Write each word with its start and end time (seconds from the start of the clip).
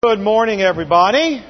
Good 0.00 0.20
morning, 0.20 0.60
everybody. 0.60 1.44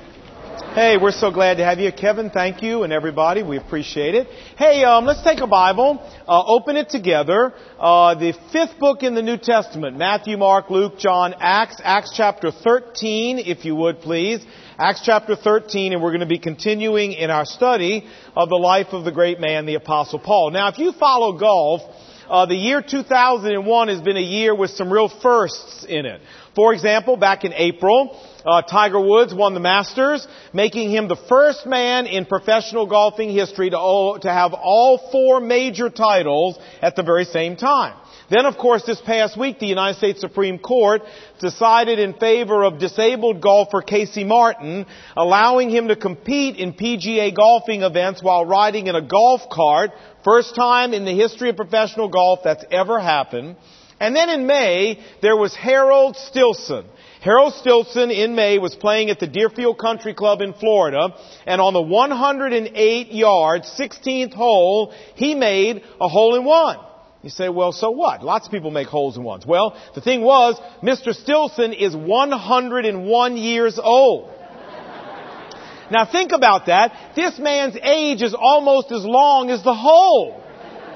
Hey, 0.73 0.97
we're 0.97 1.13
so 1.13 1.31
glad 1.31 1.58
to 1.58 1.65
have 1.66 1.81
you. 1.81 1.93
Kevin, 1.93 2.31
thank 2.31 2.63
you, 2.63 2.82
and 2.82 2.94
everybody. 2.94 3.43
We 3.43 3.59
appreciate 3.59 4.14
it. 4.14 4.27
Hey, 4.56 4.85
um, 4.85 5.04
let's 5.04 5.22
take 5.22 5.40
a 5.40 5.46
Bible, 5.46 6.01
uh, 6.26 6.44
open 6.46 6.76
it 6.76 6.88
together. 6.88 7.53
Uh, 7.79 8.14
the 8.14 8.32
fifth 8.50 8.79
book 8.79 9.03
in 9.03 9.14
the 9.14 9.21
New 9.21 9.37
Testament 9.37 9.98
Matthew, 9.98 10.38
Mark, 10.38 10.71
Luke, 10.71 10.98
John, 10.98 11.34
Acts, 11.38 11.79
Acts 11.84 12.14
chapter 12.16 12.51
13, 12.51 13.38
if 13.38 13.66
you 13.66 13.76
would 13.76 14.01
please. 14.01 14.40
Acts 14.78 15.03
chapter 15.04 15.37
13, 15.37 15.92
and 15.92 16.03
we're 16.03 16.12
going 16.12 16.21
to 16.21 16.27
be 16.27 16.39
continuing 16.39 17.12
in 17.12 17.29
our 17.29 17.45
study 17.45 18.09
of 18.35 18.49
the 18.49 18.57
life 18.57 18.87
of 18.93 19.05
the 19.05 19.12
great 19.12 19.39
man, 19.41 19.67
the 19.67 19.75
Apostle 19.75 20.21
Paul. 20.21 20.53
Now, 20.53 20.69
if 20.69 20.79
you 20.79 20.93
follow 20.93 21.37
golf, 21.37 21.83
uh, 22.29 22.45
the 22.45 22.55
year 22.55 22.83
2001 22.83 23.89
has 23.89 24.01
been 24.03 24.17
a 24.17 24.21
year 24.21 24.55
with 24.55 24.71
some 24.71 24.93
real 24.93 25.09
firsts 25.09 25.85
in 25.89 26.05
it. 26.05 26.21
For 26.59 26.75
example, 26.75 27.17
back 27.17 27.45
in 27.45 27.53
April, 27.53 28.21
uh, 28.45 28.62
Tiger 28.62 28.99
Woods 28.99 29.33
won 29.33 29.55
the 29.55 29.61
Masters, 29.61 30.27
making 30.53 30.91
him 30.91 31.07
the 31.07 31.15
first 31.15 31.66
man 31.66 32.07
in 32.07 32.27
professional 32.27 32.85
golfing 32.85 33.30
history 33.30 33.71
to, 33.71 34.19
to 34.23 34.29
have 34.29 34.55
all 34.55 34.99
four 35.13 35.39
major 35.39 35.89
titles 35.89 36.59
at 36.83 36.97
the 36.97 37.05
very 37.05 37.27
same 37.27 37.55
time. 37.55 37.95
Then, 38.29 38.45
of 38.45 38.59
course, 38.59 38.83
this 38.83 39.01
past 39.01 39.39
week, 39.39 39.61
the 39.61 39.66
United 39.66 39.99
States 39.99 40.21
Supreme 40.21 40.59
Court 40.59 41.02
decided 41.39 42.01
in 42.01 42.15
favor 42.15 42.65
of 42.65 42.80
disabled 42.80 43.41
golfer 43.41 43.80
Casey 43.80 44.25
Martin, 44.25 44.85
allowing 45.16 45.71
him 45.71 45.87
to 45.87 45.95
compete 45.95 46.57
in 46.57 46.73
PGA 46.73 47.33
golfing 47.33 47.83
events 47.83 48.21
while 48.21 48.45
riding 48.45 48.88
in 48.88 48.97
a 48.97 49.01
golf 49.01 49.43
cart. 49.49 49.93
First 50.25 50.57
time 50.57 50.93
in 50.93 51.05
the 51.05 51.15
history 51.15 51.51
of 51.51 51.57
professional 51.57 52.09
golf 52.09 52.41
that's 52.43 52.65
ever 52.73 52.99
happened. 52.99 53.55
And 54.01 54.15
then 54.15 54.30
in 54.30 54.47
May, 54.47 55.01
there 55.23 55.37
was 55.37 55.55
Harold 55.55 56.16
Stilson. 56.16 56.87
Harold 57.20 57.55
Stilson 57.55 58.11
in 58.11 58.37
May 58.37 58.59
was 58.59 58.77
playing 58.77 59.11
at 59.11 59.19
the 59.19 59.27
Deerfield 59.27 59.79
Country 59.79 60.15
Club 60.15 60.41
in 60.41 60.54
Florida, 60.54 61.15
and 61.46 61.60
on 61.60 61.73
the 61.73 61.82
108 61.82 63.13
yard, 63.13 63.63
16th 63.63 64.34
hole, 64.34 64.92
he 65.16 65.34
made 65.34 65.82
a 66.00 66.08
hole 66.08 66.36
in 66.36 66.44
one. 66.44 66.78
You 67.22 67.30
say, 67.30 67.48
well, 67.48 67.72
so 67.72 67.91
what? 67.91 68.22
Lots 68.22 68.46
of 68.46 68.52
people 68.52 68.70
make 68.70 68.86
holes 68.86 69.16
in 69.16 69.24
ones. 69.24 69.44
Well, 69.44 69.76
the 69.96 70.00
thing 70.00 70.22
was, 70.22 70.60
Mr. 70.82 71.12
Stilson 71.12 71.72
is 71.72 71.96
101 71.96 73.36
years 73.36 73.78
old. 73.82 74.30
Now 75.91 76.04
think 76.10 76.32
about 76.32 76.66
that. 76.66 77.14
This 77.16 77.38
man's 77.38 77.76
age 77.82 78.22
is 78.22 78.34
almost 78.38 78.92
as 78.92 79.04
long 79.04 79.50
as 79.50 79.64
the 79.64 79.74
hole. 79.74 80.42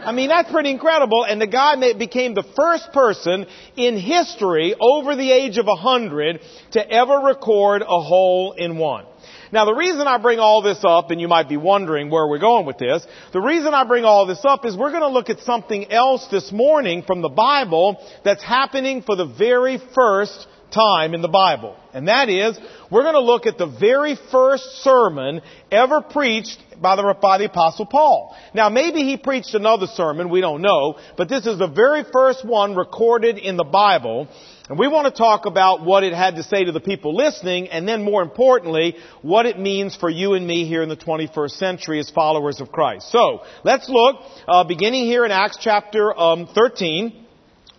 I 0.05 0.11
mean, 0.11 0.29
that's 0.29 0.51
pretty 0.51 0.71
incredible. 0.71 1.25
And 1.25 1.41
the 1.41 1.47
guy 1.47 1.77
became 1.95 2.35
the 2.35 2.43
first 2.57 2.93
person 2.93 3.47
in 3.77 3.97
history 3.97 4.75
over 4.79 5.15
the 5.15 5.31
age 5.31 5.59
of 5.59 5.67
100 5.67 6.41
to 6.73 6.91
ever 6.91 7.19
record 7.19 7.83
a 7.83 8.01
hole 8.01 8.53
in 8.53 8.79
one. 8.79 9.07
Now 9.53 9.67
the 9.67 9.75
reason 9.75 10.01
I 10.09 10.19
bring 10.19 10.39
all 10.39 10.63
this 10.63 10.83
up, 10.83 11.11
and 11.11 11.21
you 11.21 11.29
might 11.29 11.49
be 11.49 11.59
wondering 11.59 12.11
where 12.11 12.27
we're 12.27 12.39
going 12.39 12.67
with 12.67 12.79
this, 12.79 13.07
the 13.33 13.41
reason 13.41 13.75
I 13.75 13.85
bring 13.85 14.05
all 14.05 14.27
this 14.27 14.45
up 14.45 14.65
is 14.65 14.77
we're 14.77 14.91
going 14.91 15.03
to 15.03 15.09
look 15.09 15.31
at 15.31 15.41
something 15.41 15.93
else 15.93 16.27
this 16.31 16.51
morning 16.51 17.03
from 17.03 17.21
the 17.21 17.29
Bible 17.29 18.03
that's 18.25 18.43
happening 18.43 19.03
for 19.03 19.15
the 19.15 19.27
very 19.27 19.79
first 19.95 20.49
time 20.73 21.15
in 21.15 21.23
the 21.23 21.29
Bible. 21.29 21.77
And 21.93 22.09
that 22.09 22.29
is, 22.29 22.59
we're 22.91 23.03
going 23.03 23.15
to 23.15 23.21
look 23.21 23.47
at 23.47 23.59
the 23.59 23.67
very 23.67 24.17
first 24.31 24.65
sermon 24.83 25.43
ever 25.71 26.01
preached 26.01 26.59
by 26.81 26.97
the, 26.97 27.15
by 27.21 27.39
the 27.39 27.45
Apostle 27.45 27.87
Paul. 27.87 28.35
Now, 28.55 28.69
maybe 28.69 29.01
he 29.01 29.17
preached 29.17 29.55
another 29.55 29.87
sermon, 29.87 30.31
we 30.31 30.41
don't 30.41 30.63
know, 30.63 30.99
but 31.17 31.29
this 31.29 31.47
is 31.47 31.59
the 31.59 31.69
very 31.69 32.05
first 32.13 32.45
one 32.45 32.75
recorded 32.75 33.39
in 33.39 33.57
the 33.57 33.65
Bible. 33.65 34.29
And 34.69 34.79
we 34.79 34.89
want 34.89 35.13
to 35.13 35.17
talk 35.17 35.45
about 35.47 35.85
what 35.85 36.03
it 36.03 36.15
had 36.15 36.37
to 36.37 36.43
say 36.43 36.65
to 36.65 36.73
the 36.73 36.81
people 36.81 37.15
listening, 37.15 37.69
and 37.69 37.87
then 37.87 38.05
more 38.05 38.23
importantly, 38.23 38.97
what 39.21 39.45
it 39.47 39.59
means 39.59 39.95
for 39.97 40.09
you 40.09 40.35
and 40.35 40.47
me 40.47 40.67
here 40.67 40.83
in 40.83 40.89
the 40.89 40.97
21st 40.97 41.51
century 41.51 41.99
as 41.99 42.11
followers 42.11 42.61
of 42.61 42.73
Christ. 42.73 43.11
So, 43.11 43.43
let's 43.65 43.89
look, 43.89 44.17
uh, 44.49 44.65
beginning 44.65 45.05
here 45.05 45.25
in 45.25 45.31
Acts 45.31 45.59
chapter 45.61 46.19
um, 46.19 46.49
13. 46.55 47.22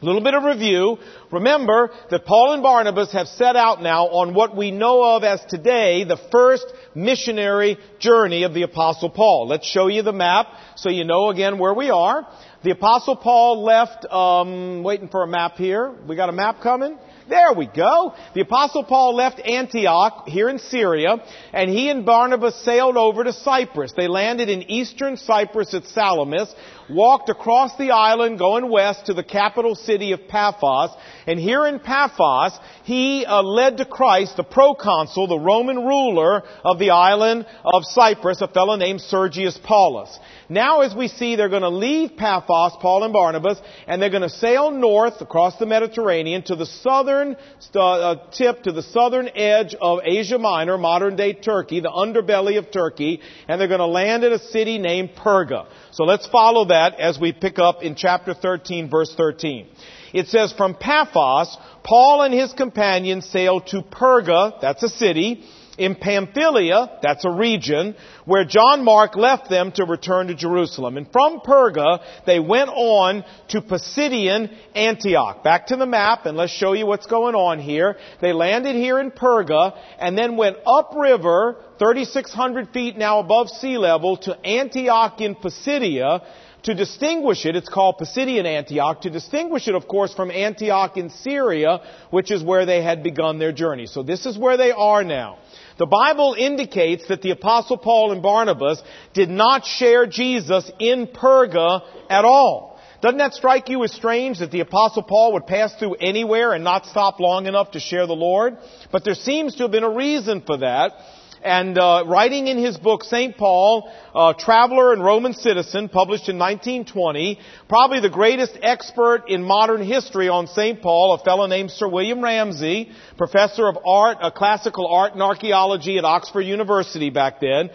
A 0.04 0.06
little 0.06 0.22
bit 0.22 0.34
of 0.34 0.44
review. 0.44 0.98
Remember 1.32 1.90
that 2.10 2.26
Paul 2.26 2.52
and 2.52 2.62
Barnabas 2.62 3.14
have 3.14 3.30
set 3.30 3.56
out 3.56 3.82
now 3.82 4.08
on 4.08 4.34
what 4.34 4.54
we 4.54 4.70
know 4.70 5.16
of 5.16 5.24
as 5.24 5.40
today 5.48 6.04
the 6.04 6.20
first 6.30 6.66
missionary 6.94 7.78
journey 8.00 8.44
of 8.44 8.54
the 8.54 8.64
Apostle 8.64 9.10
Paul. 9.10 9.48
Let's 9.48 9.66
show 9.66 9.88
you 9.88 10.02
the 10.02 10.12
map 10.12 10.48
so 10.76 10.90
you 10.90 11.06
know 11.06 11.30
again 11.30 11.58
where 11.58 11.74
we 11.74 11.90
are. 11.90 12.28
The 12.64 12.72
Apostle 12.72 13.16
Paul 13.16 13.64
left, 13.64 14.06
um, 14.12 14.84
waiting 14.84 15.08
for 15.08 15.24
a 15.24 15.28
map 15.28 15.56
here. 15.56 15.96
We 16.06 16.18
got 16.18 16.28
a 16.28 16.34
map 16.34 16.60
coming? 16.62 16.98
There 17.30 17.54
we 17.54 17.68
go. 17.68 18.14
The 18.36 18.42
apostle 18.42 18.84
Paul 18.84 19.16
left 19.16 19.40
Antioch 19.40 20.28
here 20.28 20.50
in 20.50 20.60
Syria 20.60 21.24
and 21.54 21.70
he 21.70 21.90
and 21.90 22.06
Barnabas 22.06 22.64
sailed 22.64 22.98
over 22.98 23.24
to 23.24 23.32
Cyprus. 23.32 23.94
They 23.96 24.08
landed 24.08 24.50
in 24.50 24.70
eastern 24.70 25.18
Cyprus 25.18 25.74
at 25.74 25.86
Salamis, 25.86 26.54
walked 26.90 27.30
across 27.30 27.76
the 27.78 27.92
island 27.92 28.40
going 28.40 28.70
west 28.70 29.06
to 29.06 29.14
the 29.14 29.24
capital 29.24 29.76
city 29.76 30.12
of 30.12 30.28
Paphos, 30.28 30.90
and 31.26 31.40
here 31.40 31.66
in 31.66 31.80
Paphos, 31.80 32.58
he 32.84 33.26
uh, 33.26 33.42
led 33.42 33.78
to 33.78 33.86
Christ 33.86 34.38
the 34.38 34.44
proconsul, 34.44 35.28
the 35.28 35.40
Roman 35.40 35.78
ruler 35.78 36.44
of 36.66 36.80
the 36.80 36.92
island 36.92 37.46
of 37.64 37.84
Cyprus, 37.86 38.42
a 38.42 38.48
fellow 38.48 38.76
named 38.76 39.02
Sergius 39.02 39.58
Paulus. 39.64 40.18
Now 40.50 40.82
as 40.82 40.94
we 40.94 41.08
see, 41.08 41.36
they're 41.36 41.50
going 41.50 41.62
to 41.62 41.70
leave 41.70 42.18
Paphos, 42.18 42.74
Paul 42.82 43.04
and 43.04 43.14
Barnabas, 43.14 43.60
and 43.88 44.02
they're 44.02 44.10
going 44.10 44.22
to 44.22 44.30
sail 44.30 44.70
north 44.70 45.22
across 45.22 45.58
the 45.58 45.66
Mediterranean 45.66 46.44
to 46.44 46.56
the 46.56 46.66
southern 46.66 47.38
uh, 47.76 48.16
tip, 48.32 48.64
to 48.64 48.72
the 48.72 48.84
southern 48.84 49.30
edge 49.36 49.76
of 49.80 50.00
Asia 50.04 50.38
Minor, 50.38 50.78
modern 50.78 51.16
day 51.16 51.34
Turkey, 51.34 51.80
the 51.80 51.90
underbelly 51.90 52.58
of 52.58 52.72
Turkey, 52.72 53.22
and 53.48 53.60
they're 53.60 53.68
going 53.68 53.80
to 53.80 53.86
land 53.86 54.24
at 54.24 54.32
a 54.32 54.40
city 54.40 54.78
named 54.78 55.12
Perga. 55.16 55.68
So 55.92 56.04
let's 56.04 56.28
follow 56.28 56.66
that 56.66 56.73
as 56.74 57.20
we 57.20 57.32
pick 57.32 57.60
up 57.60 57.84
in 57.84 57.96
chapter 57.96 58.34
13, 58.34 58.90
verse 58.90 59.14
13. 59.16 59.68
It 60.14 60.28
says, 60.28 60.54
from 60.54 60.76
Paphos, 60.76 61.58
Paul 61.84 62.22
and 62.22 62.34
his 62.34 62.54
companions 62.54 63.26
sailed 63.30 63.68
to 63.68 63.82
Perga, 63.82 64.62
that's 64.62 64.84
a 64.84 64.90
city, 64.90 65.44
in 65.78 65.96
Pamphylia, 65.96 67.00
that's 67.02 67.26
a 67.26 67.32
region, 67.32 67.96
where 68.26 68.46
John 68.46 68.84
Mark 68.84 69.16
left 69.16 69.50
them 69.50 69.72
to 69.74 69.86
return 69.86 70.28
to 70.28 70.36
Jerusalem. 70.36 70.98
And 70.98 71.12
from 71.12 71.40
Perga, 71.40 72.00
they 72.26 72.40
went 72.40 72.70
on 72.70 73.24
to 73.50 73.62
Pisidian 73.62 74.56
Antioch. 74.76 75.44
Back 75.44 75.68
to 75.68 75.76
the 75.76 75.86
map, 75.86 76.26
and 76.26 76.38
let's 76.38 76.52
show 76.52 76.74
you 76.74 76.86
what's 76.86 77.08
going 77.08 77.36
on 77.36 77.60
here. 77.60 77.98
They 78.22 78.34
landed 78.34 78.76
here 78.76 79.00
in 79.00 79.12
Perga, 79.12 79.76
and 79.98 80.18
then 80.18 80.38
went 80.38 80.58
upriver, 80.66 81.58
3,600 81.80 82.70
feet 82.70 82.98
now 82.98 83.20
above 83.20 83.50
sea 83.50 83.78
level, 83.78 84.18
to 84.18 84.38
Antioch 84.46 85.20
in 85.22 85.36
Pisidia, 85.36 86.22
to 86.64 86.74
distinguish 86.74 87.46
it, 87.46 87.56
it's 87.56 87.70
called 87.70 87.98
Pisidian 87.98 88.46
Antioch, 88.46 89.02
to 89.02 89.10
distinguish 89.10 89.68
it, 89.68 89.76
of 89.76 89.88
course, 89.88 90.14
from 90.14 90.32
Antioch 90.32 90.98
in 90.98 91.10
Syria, 91.10 91.82
which 92.10 92.32
is 92.32 92.44
where 92.44 92.66
they 92.66 92.82
had 92.82 93.04
begun 93.04 93.38
their 93.38 93.52
journey. 93.52 93.86
So 93.86 94.02
this 94.02 94.26
is 94.26 94.38
where 94.38 94.58
they 94.58 94.72
are 94.72 95.04
now. 95.04 95.40
The 95.78 95.86
Bible 95.86 96.36
indicates 96.38 97.08
that 97.08 97.22
the 97.22 97.32
apostle 97.32 97.78
Paul 97.78 98.12
and 98.12 98.22
Barnabas 98.22 98.82
did 99.14 99.30
not 99.30 99.66
share 99.66 100.06
Jesus 100.06 100.72
in 100.80 101.08
Perga 101.08 101.82
at 102.10 102.26
all. 102.26 102.80
Doesn't 103.02 103.18
that 103.18 103.34
strike 103.34 103.68
you 103.68 103.84
as 103.84 103.92
strange 103.92 104.40
that 104.40 104.52
the 104.52 104.62
apostle 104.62 105.04
Paul 105.04 105.34
would 105.34 105.46
pass 105.46 105.76
through 105.76 105.96
anywhere 105.96 106.54
and 106.54 106.64
not 106.64 106.86
stop 106.86 107.20
long 107.20 107.48
enough 107.48 107.72
to 107.72 107.82
share 107.82 108.08
the 108.08 108.14
Lord? 108.14 108.58
But 108.94 109.04
there 109.04 109.16
seems 109.16 109.56
to 109.56 109.64
have 109.64 109.72
been 109.72 109.84
a 109.84 109.90
reason 109.90 110.42
for 110.42 110.58
that. 110.58 110.94
And 111.44 111.78
uh, 111.78 112.06
writing 112.08 112.48
in 112.48 112.58
his 112.58 112.78
book, 112.78 113.04
St. 113.04 113.36
Paul, 113.36 113.92
uh, 114.16 114.34
Traveler 114.34 114.94
and 114.94 115.04
Roman 115.04 115.34
Citizen, 115.34 115.90
published 115.90 116.30
in 116.30 116.38
1920, 116.38 117.38
probably 117.68 118.00
the 118.00 118.10
greatest 118.10 118.58
expert 118.62 119.26
in 119.28 119.44
modern 119.44 119.84
history 119.84 120.30
on 120.30 120.48
St. 120.48 120.82
Paul, 120.82 121.14
a 121.14 121.24
fellow 121.24 121.48
named 121.48 121.72
Sir 121.72 121.90
William 121.90 122.24
Ramsay, 122.24 122.92
professor 123.18 123.68
of 123.68 123.78
art, 123.86 124.20
uh, 124.22 124.32
classical 124.32 124.88
art 124.88 125.14
and 125.14 125.22
archaeology 125.22 125.98
at 125.98 126.06
Oxford 126.06 126.44
University 126.44 127.10
back 127.10 127.42
then, 127.42 127.70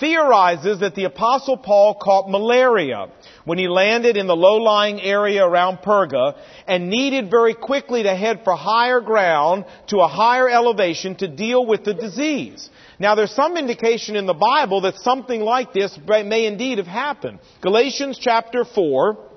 theorizes 0.00 0.80
that 0.80 0.94
the 0.94 1.04
apostle 1.04 1.56
Paul 1.56 1.94
caught 1.94 2.28
malaria 2.28 3.08
when 3.44 3.58
he 3.58 3.68
landed 3.68 4.16
in 4.16 4.26
the 4.26 4.36
low-lying 4.36 5.00
area 5.00 5.46
around 5.46 5.78
Perga 5.78 6.36
and 6.66 6.90
needed 6.90 7.30
very 7.30 7.54
quickly 7.54 8.02
to 8.02 8.14
head 8.14 8.40
for 8.44 8.56
higher 8.56 9.00
ground 9.00 9.64
to 9.88 10.00
a 10.00 10.08
higher 10.08 10.48
elevation 10.48 11.14
to 11.16 11.28
deal 11.28 11.64
with 11.64 11.84
the 11.84 11.94
disease. 11.94 12.68
Now 12.98 13.14
there's 13.14 13.34
some 13.34 13.56
indication 13.56 14.16
in 14.16 14.26
the 14.26 14.34
Bible 14.34 14.82
that 14.82 14.96
something 14.96 15.40
like 15.40 15.72
this 15.72 15.98
may 16.06 16.46
indeed 16.46 16.78
have 16.78 16.86
happened. 16.86 17.40
Galatians 17.60 18.18
chapter 18.20 18.64
4 18.64 19.30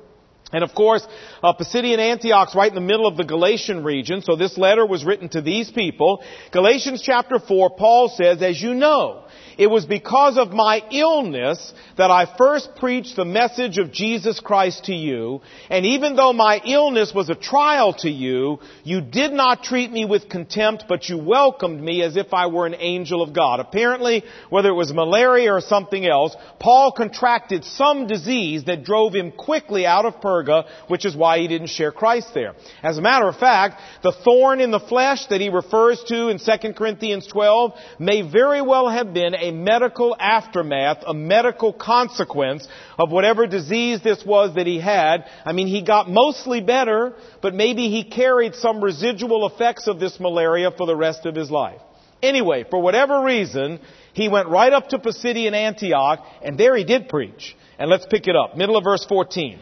And 0.54 0.64
of 0.64 0.74
course, 0.74 1.06
uh, 1.44 1.54
Pisidian 1.54 2.00
Antioch's 2.00 2.56
right 2.56 2.70
in 2.70 2.76
the 2.76 2.82
middle 2.82 3.08
of 3.08 3.18
the 3.18 3.26
Galatian 3.26 3.84
region, 3.84 4.22
so 4.22 4.36
this 4.36 4.58
letter 4.58 4.86
was 4.86 5.04
written 5.04 5.28
to 5.30 5.42
these 5.42 5.70
people. 5.70 6.24
Galatians 6.52 7.02
chapter 7.02 7.40
4, 7.40 7.72
Paul 7.78 8.10
says, 8.10 8.42
as 8.42 8.62
you 8.62 8.74
know, 8.74 9.26
it 9.58 9.68
was 9.68 9.86
because 9.86 10.38
of 10.38 10.52
my 10.52 10.82
illness 10.92 11.74
that 11.98 12.12
I 12.12 12.32
first 12.38 12.76
preached 12.76 13.16
the 13.16 13.26
message 13.26 13.78
of 13.78 13.92
Jesus 13.92 14.40
Christ 14.40 14.86
to 14.86 14.94
you, 14.94 15.42
and 15.70 15.86
even 15.86 16.16
though 16.16 16.34
my 16.34 16.62
illness 16.64 17.12
was 17.14 17.30
a 17.30 17.36
trial 17.36 17.94
to 18.00 18.10
you, 18.10 18.60
you 18.84 19.02
did 19.02 19.34
not 19.34 19.64
treat 19.64 19.92
me 19.92 20.06
with 20.06 20.30
contempt, 20.30 20.86
but 20.88 21.10
you 21.10 21.18
welcomed 21.18 21.82
me 21.82 22.04
as 22.04 22.18
if 22.18 22.34
I 22.34 22.48
were 22.48 22.66
an 22.66 22.76
angel 22.78 23.22
of 23.22 23.34
God. 23.34 23.60
Apparently, 23.60 24.24
whether 24.50 24.70
it 24.70 24.74
was 24.74 24.94
malaria 24.94 25.52
or 25.52 25.62
something 25.62 26.06
else, 26.06 26.36
Paul 26.60 26.92
contracted 26.92 27.64
some 27.64 28.08
disease 28.08 28.66
that 28.66 28.84
drove 28.84 29.16
him 29.16 29.32
quickly 29.32 29.86
out 29.86 30.06
of 30.06 30.22
Perga, 30.22 30.66
which 30.88 31.06
is 31.06 31.16
why 31.16 31.40
he 31.40 31.48
didn't 31.48 31.68
share 31.68 31.92
Christ 31.92 32.34
there. 32.34 32.54
As 32.84 32.98
a 32.98 33.02
matter 33.02 33.28
of 33.28 33.38
fact, 33.38 33.82
the 34.04 34.12
thorn 34.12 34.62
in 34.62 34.72
the 34.72 34.80
flesh 34.80 35.26
that 35.28 35.42
he 35.42 35.50
refers 35.50 36.04
to 36.08 36.30
in 36.30 36.40
2 36.40 36.74
Corinthians 36.74 37.28
12 37.28 37.74
may 38.00 38.22
very 38.22 38.62
well 38.62 38.90
have 38.90 39.14
been 39.14 39.34
a 39.34 39.47
a 39.48 39.52
medical 39.52 40.16
aftermath, 40.20 41.04
a 41.06 41.14
medical 41.14 41.74
consequence 41.74 42.68
of 42.98 43.12
whatever 43.12 43.48
disease 43.48 44.02
this 44.04 44.24
was 44.26 44.56
that 44.56 44.68
he 44.68 44.80
had. 44.80 45.26
I 45.46 45.54
mean, 45.54 45.68
he 45.68 45.82
got 45.82 46.10
mostly 46.10 46.62
better, 46.62 47.14
but 47.42 47.54
maybe 47.54 47.90
he 47.90 48.04
carried 48.04 48.56
some 48.56 48.84
residual 48.84 49.48
effects 49.48 49.88
of 49.88 50.00
this 50.00 50.20
malaria 50.20 50.72
for 50.72 50.86
the 50.86 50.96
rest 50.96 51.26
of 51.26 51.36
his 51.36 51.50
life. 51.50 51.82
Anyway, 52.22 52.66
for 52.70 52.82
whatever 52.82 53.22
reason, 53.22 53.80
he 54.14 54.28
went 54.28 54.48
right 54.48 54.74
up 54.74 54.90
to 54.90 54.98
Pisidian 54.98 55.54
Antioch, 55.54 56.20
and 56.44 56.58
there 56.58 56.76
he 56.76 56.84
did 56.84 57.10
preach. 57.10 57.56
And 57.78 57.90
let's 57.90 58.08
pick 58.08 58.28
it 58.28 58.36
up. 58.36 58.58
Middle 58.58 58.76
of 58.76 58.84
verse 58.84 59.06
14. 59.06 59.60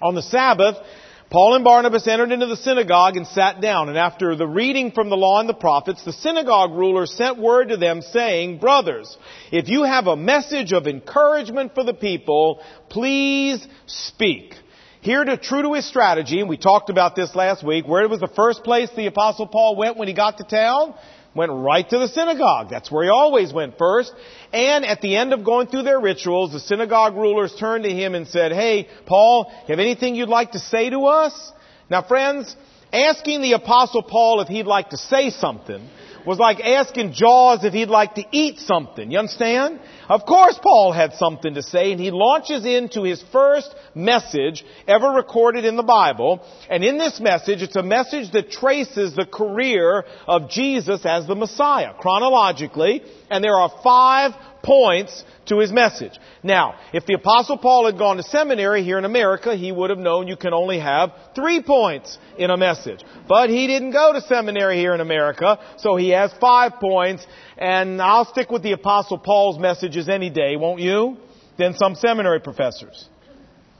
On 0.00 0.14
the 0.14 0.22
Sabbath, 0.22 0.76
Paul 1.32 1.54
and 1.54 1.64
Barnabas 1.64 2.06
entered 2.06 2.30
into 2.30 2.44
the 2.44 2.58
synagogue 2.58 3.16
and 3.16 3.26
sat 3.26 3.62
down, 3.62 3.88
and 3.88 3.96
after 3.96 4.36
the 4.36 4.46
reading 4.46 4.92
from 4.92 5.08
the 5.08 5.16
law 5.16 5.40
and 5.40 5.48
the 5.48 5.54
prophets, 5.54 6.04
the 6.04 6.12
synagogue 6.12 6.72
ruler 6.72 7.06
sent 7.06 7.38
word 7.38 7.70
to 7.70 7.78
them 7.78 8.02
saying, 8.02 8.58
Brothers, 8.58 9.16
if 9.50 9.66
you 9.70 9.84
have 9.84 10.08
a 10.08 10.14
message 10.14 10.74
of 10.74 10.86
encouragement 10.86 11.74
for 11.74 11.84
the 11.84 11.94
people, 11.94 12.62
please 12.90 13.66
speak. 13.86 14.52
Here 15.00 15.24
to 15.24 15.38
true 15.38 15.62
to 15.62 15.72
his 15.72 15.88
strategy, 15.88 16.38
and 16.40 16.50
we 16.50 16.58
talked 16.58 16.90
about 16.90 17.16
this 17.16 17.34
last 17.34 17.66
week, 17.66 17.88
where 17.88 18.02
it 18.02 18.10
was 18.10 18.20
the 18.20 18.30
first 18.36 18.62
place 18.62 18.90
the 18.94 19.06
apostle 19.06 19.46
Paul 19.46 19.76
went 19.76 19.96
when 19.96 20.08
he 20.08 20.14
got 20.14 20.36
to 20.36 20.44
town? 20.44 20.92
Went 21.34 21.50
right 21.52 21.88
to 21.88 21.98
the 21.98 22.08
synagogue. 22.08 22.68
That's 22.70 22.90
where 22.90 23.04
he 23.04 23.10
always 23.10 23.52
went 23.52 23.78
first. 23.78 24.12
And 24.52 24.84
at 24.84 25.00
the 25.00 25.16
end 25.16 25.32
of 25.32 25.44
going 25.44 25.68
through 25.68 25.82
their 25.82 26.00
rituals, 26.00 26.52
the 26.52 26.60
synagogue 26.60 27.14
rulers 27.14 27.54
turned 27.58 27.84
to 27.84 27.90
him 27.90 28.14
and 28.14 28.28
said, 28.28 28.52
Hey, 28.52 28.88
Paul, 29.06 29.52
have 29.68 29.78
anything 29.78 30.14
you'd 30.14 30.28
like 30.28 30.52
to 30.52 30.58
say 30.58 30.90
to 30.90 31.06
us? 31.06 31.52
Now 31.90 32.02
friends, 32.02 32.54
asking 32.92 33.42
the 33.42 33.52
apostle 33.52 34.02
Paul 34.02 34.40
if 34.40 34.48
he'd 34.48 34.66
like 34.66 34.90
to 34.90 34.96
say 34.96 35.30
something 35.30 35.88
was 36.26 36.38
like 36.38 36.60
asking 36.60 37.12
Jaws 37.12 37.64
if 37.64 37.72
he'd 37.72 37.88
like 37.88 38.14
to 38.14 38.24
eat 38.30 38.58
something. 38.60 39.10
You 39.10 39.18
understand? 39.18 39.80
Of 40.08 40.24
course 40.26 40.58
Paul 40.62 40.92
had 40.92 41.14
something 41.14 41.54
to 41.54 41.62
say 41.62 41.92
and 41.92 42.00
he 42.00 42.10
launches 42.10 42.64
into 42.64 43.02
his 43.02 43.22
first 43.32 43.74
message 43.94 44.64
ever 44.86 45.08
recorded 45.08 45.64
in 45.64 45.76
the 45.76 45.82
Bible. 45.82 46.44
And 46.70 46.84
in 46.84 46.98
this 46.98 47.20
message, 47.20 47.62
it's 47.62 47.76
a 47.76 47.82
message 47.82 48.32
that 48.32 48.50
traces 48.50 49.14
the 49.14 49.26
career 49.26 50.04
of 50.26 50.50
Jesus 50.50 51.04
as 51.04 51.26
the 51.26 51.34
Messiah 51.34 51.94
chronologically. 51.98 53.02
And 53.30 53.42
there 53.42 53.56
are 53.56 53.72
five 53.82 54.32
points 54.62 55.24
to 55.46 55.58
his 55.58 55.72
message. 55.72 56.12
Now, 56.42 56.76
if 56.92 57.06
the 57.06 57.14
apostle 57.14 57.58
Paul 57.58 57.86
had 57.86 57.98
gone 57.98 58.16
to 58.16 58.22
seminary 58.22 58.82
here 58.82 58.98
in 58.98 59.04
America, 59.04 59.56
he 59.56 59.72
would 59.72 59.90
have 59.90 59.98
known 59.98 60.28
you 60.28 60.36
can 60.36 60.52
only 60.52 60.78
have 60.78 61.12
three 61.34 61.62
points 61.62 62.18
in 62.38 62.50
a 62.50 62.56
message. 62.56 63.00
But 63.28 63.50
he 63.50 63.66
didn't 63.66 63.92
go 63.92 64.12
to 64.12 64.20
seminary 64.20 64.78
here 64.78 64.94
in 64.94 65.00
America, 65.00 65.58
so 65.78 65.96
he 65.96 66.10
has 66.10 66.32
five 66.40 66.74
points, 66.80 67.26
and 67.58 68.00
I'll 68.00 68.24
stick 68.24 68.50
with 68.50 68.62
the 68.62 68.72
apostle 68.72 69.18
Paul's 69.18 69.58
messages 69.58 70.08
any 70.08 70.30
day, 70.30 70.56
won't 70.56 70.80
you? 70.80 71.16
Than 71.58 71.74
some 71.74 71.94
seminary 71.94 72.40
professors. 72.40 73.08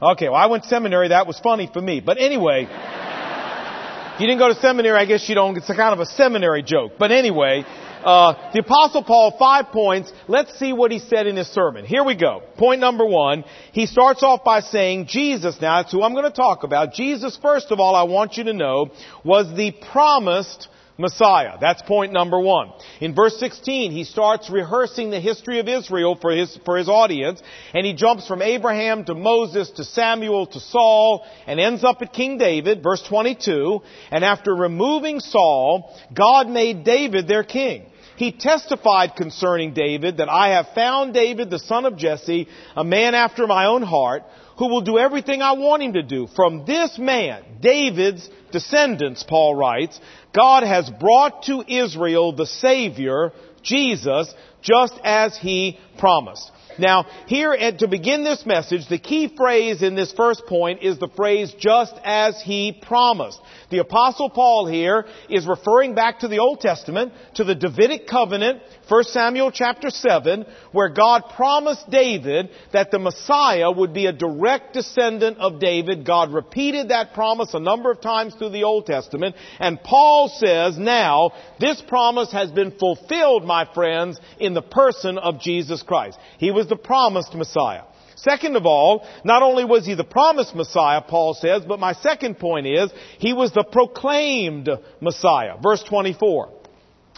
Okay, 0.01 0.27
well 0.27 0.37
I 0.37 0.47
went 0.47 0.63
to 0.63 0.69
seminary, 0.69 1.09
that 1.09 1.27
was 1.27 1.39
funny 1.39 1.69
for 1.71 1.81
me. 1.81 2.01
But 2.01 2.17
anyway, 2.19 2.67
if 2.69 4.19
you 4.19 4.27
didn't 4.27 4.39
go 4.39 4.49
to 4.49 4.59
seminary, 4.59 4.97
I 4.97 5.05
guess 5.05 5.27
you 5.29 5.35
don't, 5.35 5.57
it's 5.57 5.69
a 5.69 5.75
kind 5.75 5.93
of 5.93 5.99
a 5.99 6.05
seminary 6.05 6.61
joke. 6.61 6.93
But 6.99 7.11
anyway, 7.11 7.65
uh, 8.03 8.51
the 8.53 8.59
Apostle 8.59 9.03
Paul, 9.03 9.35
five 9.37 9.67
points. 9.67 10.11
Let's 10.27 10.57
see 10.59 10.73
what 10.73 10.91
he 10.91 10.99
said 10.99 11.27
in 11.27 11.35
his 11.35 11.47
sermon. 11.47 11.85
Here 11.85 12.03
we 12.03 12.15
go. 12.15 12.43
Point 12.57 12.81
number 12.81 13.05
one. 13.05 13.43
He 13.71 13.85
starts 13.85 14.23
off 14.23 14.43
by 14.43 14.59
saying 14.61 15.07
Jesus, 15.07 15.59
now 15.61 15.81
that's 15.81 15.91
who 15.91 16.03
I'm 16.03 16.13
going 16.13 16.25
to 16.25 16.31
talk 16.31 16.63
about. 16.63 16.93
Jesus, 16.93 17.37
first 17.41 17.71
of 17.71 17.79
all, 17.79 17.95
I 17.95 18.03
want 18.03 18.37
you 18.37 18.45
to 18.45 18.53
know, 18.53 18.91
was 19.23 19.55
the 19.55 19.71
promised 19.91 20.67
Messiah. 20.97 21.57
That's 21.59 21.81
point 21.81 22.13
number 22.13 22.39
one. 22.39 22.71
In 23.01 23.15
verse 23.15 23.37
16, 23.39 23.91
he 23.91 24.03
starts 24.03 24.49
rehearsing 24.49 25.09
the 25.09 25.19
history 25.19 25.59
of 25.59 25.67
Israel 25.67 26.17
for 26.19 26.31
his, 26.31 26.57
for 26.65 26.77
his 26.77 26.87
audience, 26.87 27.41
and 27.73 27.85
he 27.85 27.93
jumps 27.93 28.27
from 28.27 28.41
Abraham 28.41 29.03
to 29.05 29.15
Moses 29.15 29.71
to 29.71 29.83
Samuel 29.83 30.45
to 30.47 30.59
Saul, 30.59 31.25
and 31.47 31.59
ends 31.59 31.83
up 31.83 32.01
at 32.01 32.13
King 32.13 32.37
David, 32.37 32.83
verse 32.83 33.03
22, 33.07 33.81
and 34.11 34.23
after 34.23 34.53
removing 34.53 35.19
Saul, 35.19 35.97
God 36.13 36.47
made 36.47 36.83
David 36.83 37.27
their 37.27 37.43
king. 37.43 37.87
He 38.15 38.31
testified 38.31 39.15
concerning 39.15 39.73
David 39.73 40.17
that 40.17 40.29
I 40.29 40.49
have 40.49 40.67
found 40.75 41.13
David, 41.13 41.49
the 41.49 41.59
son 41.59 41.85
of 41.85 41.97
Jesse, 41.97 42.47
a 42.75 42.83
man 42.83 43.15
after 43.15 43.47
my 43.47 43.65
own 43.65 43.81
heart, 43.81 44.23
who 44.57 44.67
will 44.67 44.81
do 44.81 44.99
everything 44.99 45.41
I 45.41 45.53
want 45.53 45.81
him 45.81 45.93
to 45.93 46.03
do. 46.03 46.27
From 46.35 46.65
this 46.65 46.97
man, 46.99 47.43
David's 47.59 48.29
descendants, 48.51 49.23
Paul 49.27 49.55
writes, 49.55 49.99
God 50.33 50.63
has 50.63 50.89
brought 50.89 51.43
to 51.43 51.63
Israel 51.67 52.33
the 52.33 52.45
Savior, 52.45 53.31
Jesus, 53.63 54.33
just 54.61 54.93
as 55.03 55.37
he 55.37 55.79
promised. 55.97 56.51
Now, 56.77 57.05
here 57.27 57.53
at, 57.53 57.79
to 57.79 57.87
begin 57.87 58.23
this 58.23 58.45
message, 58.45 58.87
the 58.87 58.99
key 58.99 59.33
phrase 59.35 59.81
in 59.81 59.95
this 59.95 60.11
first 60.13 60.45
point 60.45 60.81
is 60.81 60.97
the 60.99 61.07
phrase, 61.07 61.53
just 61.57 61.93
as 62.03 62.41
he 62.41 62.71
promised. 62.71 63.39
The 63.69 63.79
apostle 63.79 64.29
Paul 64.29 64.67
here 64.67 65.05
is 65.29 65.47
referring 65.47 65.95
back 65.95 66.19
to 66.19 66.27
the 66.27 66.39
Old 66.39 66.61
Testament, 66.61 67.13
to 67.35 67.43
the 67.43 67.55
Davidic 67.55 68.07
covenant, 68.07 68.61
1 68.93 69.05
Samuel 69.05 69.49
chapter 69.49 69.89
7, 69.89 70.45
where 70.71 70.89
God 70.89 71.23
promised 71.35 71.89
David 71.89 72.51
that 72.73 72.91
the 72.91 72.99
Messiah 72.99 73.71
would 73.71 73.91
be 73.91 74.05
a 74.05 74.13
direct 74.13 74.73
descendant 74.73 75.39
of 75.39 75.59
David. 75.59 76.05
God 76.05 76.31
repeated 76.31 76.89
that 76.89 77.15
promise 77.15 77.55
a 77.55 77.59
number 77.59 77.89
of 77.89 78.01
times 78.01 78.35
through 78.35 78.51
the 78.51 78.65
Old 78.65 78.85
Testament, 78.85 79.35
and 79.57 79.81
Paul 79.81 80.27
says 80.29 80.77
now, 80.77 81.31
this 81.59 81.81
promise 81.87 82.31
has 82.33 82.51
been 82.51 82.69
fulfilled, 82.69 83.43
my 83.45 83.67
friends, 83.73 84.19
in 84.39 84.53
the 84.53 84.61
person 84.61 85.17
of 85.17 85.41
Jesus 85.41 85.81
Christ. 85.81 86.19
He 86.37 86.51
was 86.51 86.67
the 86.67 86.75
promised 86.75 87.33
Messiah. 87.33 87.85
Second 88.15 88.55
of 88.55 88.67
all, 88.67 89.07
not 89.23 89.41
only 89.41 89.65
was 89.65 89.87
he 89.87 89.95
the 89.95 90.03
promised 90.03 90.53
Messiah, 90.53 91.01
Paul 91.01 91.33
says, 91.33 91.63
but 91.67 91.79
my 91.79 91.93
second 91.93 92.37
point 92.37 92.67
is, 92.67 92.91
he 93.17 93.33
was 93.33 93.51
the 93.53 93.63
proclaimed 93.63 94.69
Messiah. 95.01 95.55
Verse 95.63 95.81
24. 95.81 96.59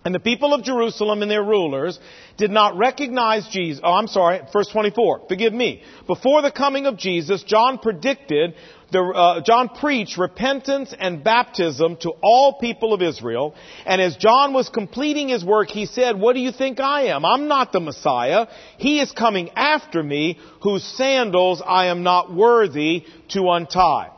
And 0.05 0.13
the 0.13 0.19
people 0.19 0.53
of 0.53 0.63
Jerusalem 0.63 1.23
and 1.23 1.31
their 1.31 1.43
rulers 1.43 1.99
did 2.37 2.51
not 2.51 2.77
recognize 2.77 3.47
Jesus. 3.47 3.81
Oh, 3.83 3.91
I'm 3.91 4.07
sorry, 4.07 4.39
verse 4.53 4.67
24. 4.67 5.23
Forgive 5.27 5.51
me. 5.51 5.81
Before 6.05 6.43
the 6.43 6.51
coming 6.51 6.85
of 6.85 6.95
Jesus, 6.95 7.41
John 7.41 7.79
predicted, 7.79 8.53
the, 8.91 8.99
uh, 8.99 9.41
John 9.41 9.69
preached 9.69 10.19
repentance 10.19 10.93
and 10.97 11.23
baptism 11.23 11.97
to 12.01 12.11
all 12.21 12.59
people 12.59 12.93
of 12.93 13.01
Israel. 13.01 13.55
And 13.87 13.99
as 13.99 14.15
John 14.15 14.53
was 14.53 14.69
completing 14.69 15.29
his 15.29 15.43
work, 15.43 15.69
he 15.69 15.87
said, 15.87 16.19
what 16.19 16.33
do 16.33 16.39
you 16.39 16.51
think 16.51 16.79
I 16.79 17.07
am? 17.07 17.25
I'm 17.25 17.47
not 17.47 17.71
the 17.71 17.79
Messiah. 17.79 18.45
He 18.77 18.99
is 18.99 19.11
coming 19.11 19.49
after 19.55 20.03
me, 20.03 20.37
whose 20.61 20.83
sandals 20.83 21.63
I 21.65 21.87
am 21.87 22.03
not 22.03 22.31
worthy 22.31 23.05
to 23.29 23.49
untie. 23.49 24.11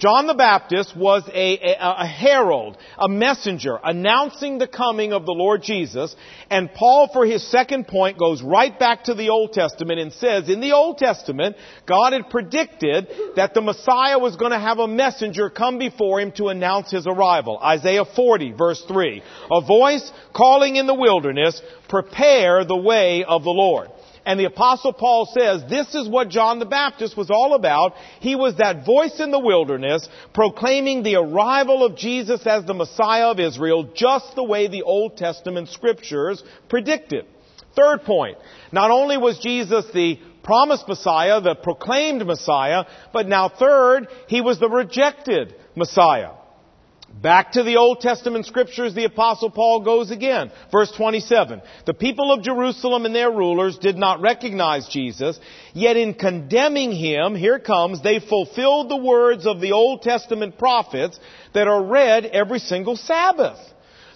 John 0.00 0.26
the 0.26 0.34
Baptist 0.34 0.96
was 0.96 1.28
a, 1.28 1.58
a, 1.58 1.76
a, 1.78 2.06
herald, 2.06 2.78
a 2.98 3.06
messenger, 3.06 3.78
announcing 3.84 4.56
the 4.56 4.66
coming 4.66 5.12
of 5.12 5.26
the 5.26 5.32
Lord 5.32 5.62
Jesus. 5.62 6.16
And 6.48 6.72
Paul, 6.72 7.10
for 7.12 7.26
his 7.26 7.46
second 7.50 7.86
point, 7.86 8.18
goes 8.18 8.40
right 8.40 8.76
back 8.78 9.04
to 9.04 9.14
the 9.14 9.28
Old 9.28 9.52
Testament 9.52 10.00
and 10.00 10.10
says, 10.14 10.48
in 10.48 10.60
the 10.60 10.72
Old 10.72 10.96
Testament, 10.96 11.56
God 11.86 12.14
had 12.14 12.30
predicted 12.30 13.08
that 13.36 13.52
the 13.52 13.60
Messiah 13.60 14.18
was 14.18 14.36
going 14.36 14.52
to 14.52 14.58
have 14.58 14.78
a 14.78 14.88
messenger 14.88 15.50
come 15.50 15.78
before 15.78 16.18
him 16.18 16.32
to 16.32 16.48
announce 16.48 16.90
his 16.90 17.06
arrival. 17.06 17.58
Isaiah 17.58 18.06
40, 18.06 18.52
verse 18.52 18.82
3. 18.88 19.22
A 19.52 19.60
voice 19.60 20.10
calling 20.34 20.76
in 20.76 20.86
the 20.86 20.94
wilderness, 20.94 21.60
prepare 21.90 22.64
the 22.64 22.74
way 22.74 23.22
of 23.24 23.44
the 23.44 23.50
Lord. 23.50 23.90
And 24.24 24.38
the 24.38 24.44
apostle 24.44 24.92
Paul 24.92 25.26
says 25.26 25.62
this 25.68 25.94
is 25.94 26.08
what 26.08 26.28
John 26.28 26.58
the 26.58 26.66
Baptist 26.66 27.16
was 27.16 27.30
all 27.30 27.54
about. 27.54 27.94
He 28.20 28.36
was 28.36 28.56
that 28.56 28.84
voice 28.84 29.18
in 29.20 29.30
the 29.30 29.38
wilderness 29.38 30.08
proclaiming 30.34 31.02
the 31.02 31.16
arrival 31.16 31.84
of 31.84 31.96
Jesus 31.96 32.46
as 32.46 32.64
the 32.64 32.74
Messiah 32.74 33.30
of 33.30 33.40
Israel 33.40 33.90
just 33.94 34.34
the 34.34 34.44
way 34.44 34.68
the 34.68 34.82
Old 34.82 35.16
Testament 35.16 35.68
scriptures 35.68 36.42
predicted. 36.68 37.26
Third 37.76 38.02
point. 38.02 38.36
Not 38.72 38.90
only 38.90 39.16
was 39.16 39.38
Jesus 39.38 39.86
the 39.92 40.18
promised 40.42 40.88
Messiah, 40.88 41.40
the 41.40 41.54
proclaimed 41.54 42.26
Messiah, 42.26 42.84
but 43.12 43.28
now 43.28 43.48
third, 43.48 44.08
he 44.26 44.40
was 44.40 44.58
the 44.58 44.68
rejected 44.68 45.54
Messiah. 45.76 46.32
Back 47.12 47.52
to 47.52 47.62
the 47.62 47.76
Old 47.76 48.00
Testament 48.00 48.46
scriptures, 48.46 48.94
the 48.94 49.04
apostle 49.04 49.50
Paul 49.50 49.80
goes 49.80 50.10
again. 50.10 50.50
Verse 50.72 50.90
27. 50.92 51.60
The 51.84 51.92
people 51.92 52.32
of 52.32 52.42
Jerusalem 52.42 53.04
and 53.04 53.14
their 53.14 53.30
rulers 53.30 53.76
did 53.78 53.96
not 53.96 54.22
recognize 54.22 54.88
Jesus, 54.88 55.38
yet 55.74 55.96
in 55.96 56.14
condemning 56.14 56.92
him, 56.92 57.34
here 57.34 57.58
comes, 57.58 58.00
they 58.00 58.20
fulfilled 58.20 58.88
the 58.88 58.96
words 58.96 59.44
of 59.44 59.60
the 59.60 59.72
Old 59.72 60.02
Testament 60.02 60.56
prophets 60.56 61.18
that 61.52 61.68
are 61.68 61.82
read 61.84 62.24
every 62.26 62.58
single 62.58 62.96
Sabbath. 62.96 63.58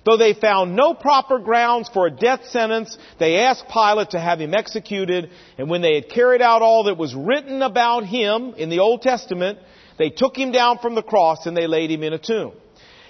Though 0.06 0.16
they 0.16 0.32
found 0.32 0.76
no 0.76 0.94
proper 0.94 1.38
grounds 1.38 1.90
for 1.92 2.06
a 2.06 2.10
death 2.10 2.46
sentence, 2.50 2.96
they 3.18 3.38
asked 3.38 3.68
Pilate 3.68 4.10
to 4.10 4.20
have 4.20 4.40
him 4.40 4.54
executed, 4.54 5.30
and 5.58 5.68
when 5.68 5.82
they 5.82 5.94
had 5.94 6.10
carried 6.10 6.42
out 6.42 6.62
all 6.62 6.84
that 6.84 6.96
was 6.96 7.14
written 7.14 7.60
about 7.60 8.04
him 8.04 8.54
in 8.56 8.70
the 8.70 8.80
Old 8.80 9.02
Testament, 9.02 9.58
they 9.98 10.10
took 10.10 10.36
him 10.36 10.52
down 10.52 10.78
from 10.78 10.94
the 10.94 11.02
cross 11.02 11.46
and 11.46 11.56
they 11.56 11.66
laid 11.66 11.90
him 11.90 12.02
in 12.02 12.12
a 12.12 12.18
tomb. 12.18 12.52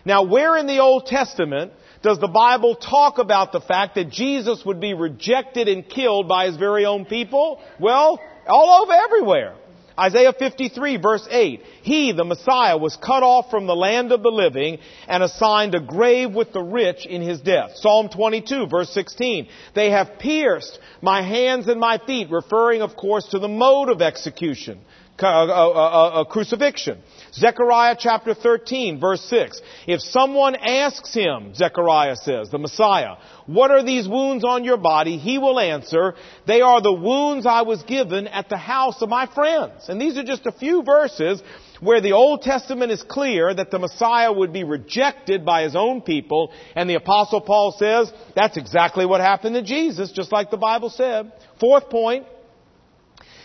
Now, 0.05 0.25
where 0.25 0.57
in 0.57 0.67
the 0.67 0.81
Old 0.81 1.07
Testament 1.07 1.73
does 2.03 2.19
the 2.19 2.29
Bible 2.29 2.75
talk 2.75 3.19
about 3.19 3.53
the 3.53 3.61
fact 3.61 3.95
that 3.95 4.11
Jesus 4.11 4.65
would 4.65 4.81
be 4.81 4.93
rejected 4.93 5.69
and 5.69 5.89
killed 5.89 6.29
by 6.29 6.47
his 6.47 6.57
very 6.57 6.85
own 6.85 7.07
people? 7.07 7.61
Well, 7.81 8.21
all 8.47 8.83
over 8.83 8.93
everywhere. 8.93 9.57
Isaiah 9.99 10.33
53 10.37 10.97
verse 10.97 11.27
8. 11.31 11.63
He, 11.83 12.13
the 12.13 12.25
Messiah, 12.25 12.77
was 12.77 12.97
cut 12.97 13.23
off 13.23 13.51
from 13.51 13.67
the 13.67 13.77
land 13.77 14.13
of 14.13 14.23
the 14.23 14.31
living 14.31 14.79
and 15.07 15.23
assigned 15.23 15.75
a 15.75 15.81
grave 15.81 16.33
with 16.33 16.53
the 16.53 16.63
rich 16.63 17.07
in 17.07 17.23
his 17.23 17.41
death. 17.41 17.73
Psalm 17.77 18.09
22 18.09 18.67
verse 18.67 18.91
16. 18.91 19.49
They 19.75 19.91
have 19.91 20.19
pierced 20.19 20.79
my 21.01 21.23
hands 21.23 21.69
and 21.69 21.79
my 21.79 21.99
feet, 21.99 22.31
referring 22.31 22.83
of 22.83 22.97
course 22.97 23.29
to 23.29 23.39
the 23.39 23.49
mode 23.49 23.89
of 23.89 24.03
execution, 24.03 24.81
uh, 25.23 25.27
uh, 25.27 25.47
uh, 25.47 26.21
uh 26.21 26.25
crucifixion. 26.25 27.01
Zechariah 27.35 27.97
chapter 27.99 28.33
13 28.33 29.01
verse 29.01 29.21
6. 29.23 29.61
If 29.87 30.01
someone 30.01 30.55
asks 30.55 31.13
him, 31.13 31.55
Zechariah 31.55 32.17
says, 32.17 32.51
the 32.51 32.59
Messiah, 32.59 33.17
what 33.47 33.71
are 33.71 33.85
these 33.85 34.09
wounds 34.09 34.45
on 34.45 34.63
your 34.63 34.77
body? 34.77 35.19
He 35.19 35.39
will 35.39 35.59
answer, 35.59 36.15
they 36.47 36.61
are 36.61 36.81
the 36.81 36.93
wounds 36.93 37.45
I 37.45 37.63
was 37.63 37.83
given 37.83 38.29
at 38.29 38.49
the 38.49 38.57
house 38.57 39.03
of 39.03 39.09
my 39.09 39.27
friends. 39.27 39.89
And 39.89 40.01
these 40.01 40.17
are 40.17 40.23
just 40.23 40.47
a 40.47 40.53
few 40.53 40.83
verses 40.85 41.43
where 41.81 42.01
the 42.01 42.13
Old 42.13 42.43
Testament 42.43 42.93
is 42.93 43.03
clear 43.03 43.53
that 43.53 43.71
the 43.71 43.81
Messiah 43.81 44.33
would 44.33 44.53
be 44.53 44.65
rejected 44.65 45.45
by 45.45 45.65
his 45.65 45.75
own 45.75 46.03
people, 46.03 46.53
and 46.77 46.89
the 46.89 46.95
Apostle 46.95 47.41
Paul 47.41 47.75
says 47.79 48.13
that's 48.37 48.57
exactly 48.57 49.05
what 49.07 49.21
happened 49.21 49.57
to 49.57 49.63
Jesus, 49.63 50.13
just 50.13 50.33
like 50.33 50.51
the 50.51 50.57
Bible 50.57 50.89
said. 50.89 51.33
Fourth 51.59 51.91
point 51.91 52.27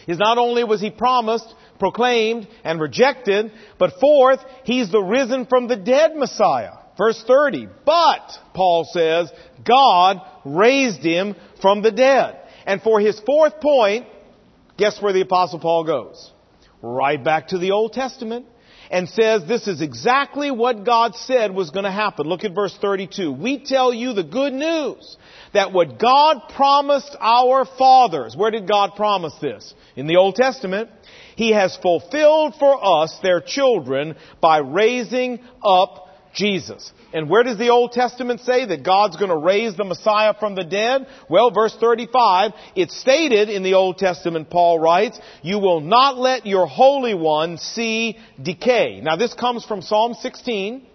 is 0.07 0.17
not 0.17 0.37
only 0.37 0.63
was 0.63 0.79
he 0.79 0.91
promised 0.91 1.53
proclaimed 1.79 2.47
and 2.63 2.79
rejected. 2.79 3.51
But 3.77 3.99
fourth, 3.99 4.39
he's 4.63 4.91
the 4.91 5.01
risen 5.01 5.45
from 5.45 5.67
the 5.67 5.77
dead 5.77 6.15
Messiah. 6.15 6.73
Verse 6.97 7.23
30. 7.25 7.67
But, 7.85 8.29
Paul 8.53 8.85
says, 8.91 9.31
God 9.63 10.21
raised 10.45 11.01
him 11.01 11.35
from 11.61 11.81
the 11.81 11.91
dead. 11.91 12.37
And 12.65 12.81
for 12.81 12.99
his 12.99 13.19
fourth 13.21 13.61
point, 13.61 14.05
guess 14.77 15.01
where 15.01 15.13
the 15.13 15.21
apostle 15.21 15.59
Paul 15.59 15.85
goes? 15.85 16.31
Right 16.81 17.23
back 17.23 17.49
to 17.49 17.57
the 17.57 17.71
Old 17.71 17.93
Testament 17.93 18.45
and 18.91 19.07
says 19.07 19.43
this 19.47 19.67
is 19.67 19.81
exactly 19.81 20.51
what 20.51 20.83
God 20.83 21.15
said 21.15 21.53
was 21.53 21.69
going 21.69 21.85
to 21.85 21.91
happen. 21.91 22.27
Look 22.27 22.43
at 22.43 22.55
verse 22.55 22.75
32. 22.81 23.31
We 23.31 23.63
tell 23.63 23.93
you 23.93 24.13
the 24.13 24.23
good 24.23 24.53
news 24.53 25.17
that 25.53 25.71
what 25.71 25.99
God 25.99 26.49
promised 26.55 27.15
our 27.19 27.65
fathers, 27.65 28.35
where 28.35 28.51
did 28.51 28.67
God 28.67 28.91
promise 28.95 29.33
this? 29.41 29.73
In 29.95 30.07
the 30.07 30.17
Old 30.17 30.35
Testament. 30.35 30.89
He 31.39 31.53
has 31.53 31.77
fulfilled 31.77 32.55
for 32.59 32.77
us, 32.83 33.17
their 33.23 33.39
children, 33.39 34.17
by 34.41 34.57
raising 34.57 35.39
up 35.63 36.09
Jesus. 36.33 36.91
And 37.13 37.29
where 37.29 37.43
does 37.43 37.57
the 37.57 37.69
Old 37.69 37.93
Testament 37.93 38.41
say 38.41 38.65
that 38.65 38.83
God's 38.83 39.15
going 39.15 39.31
to 39.31 39.37
raise 39.37 39.77
the 39.77 39.85
Messiah 39.85 40.33
from 40.37 40.55
the 40.55 40.65
dead? 40.65 41.07
Well, 41.29 41.49
verse 41.51 41.73
35, 41.79 42.51
it's 42.75 42.99
stated 42.99 43.47
in 43.47 43.63
the 43.63 43.75
Old 43.75 43.97
Testament, 43.97 44.49
Paul 44.49 44.79
writes, 44.79 45.17
you 45.41 45.59
will 45.59 45.79
not 45.79 46.17
let 46.17 46.45
your 46.45 46.67
Holy 46.67 47.13
One 47.13 47.57
see 47.57 48.17
decay. 48.43 48.99
Now 49.01 49.15
this 49.15 49.33
comes 49.33 49.63
from 49.63 49.81
Psalm 49.81 50.15
16, 50.15 50.85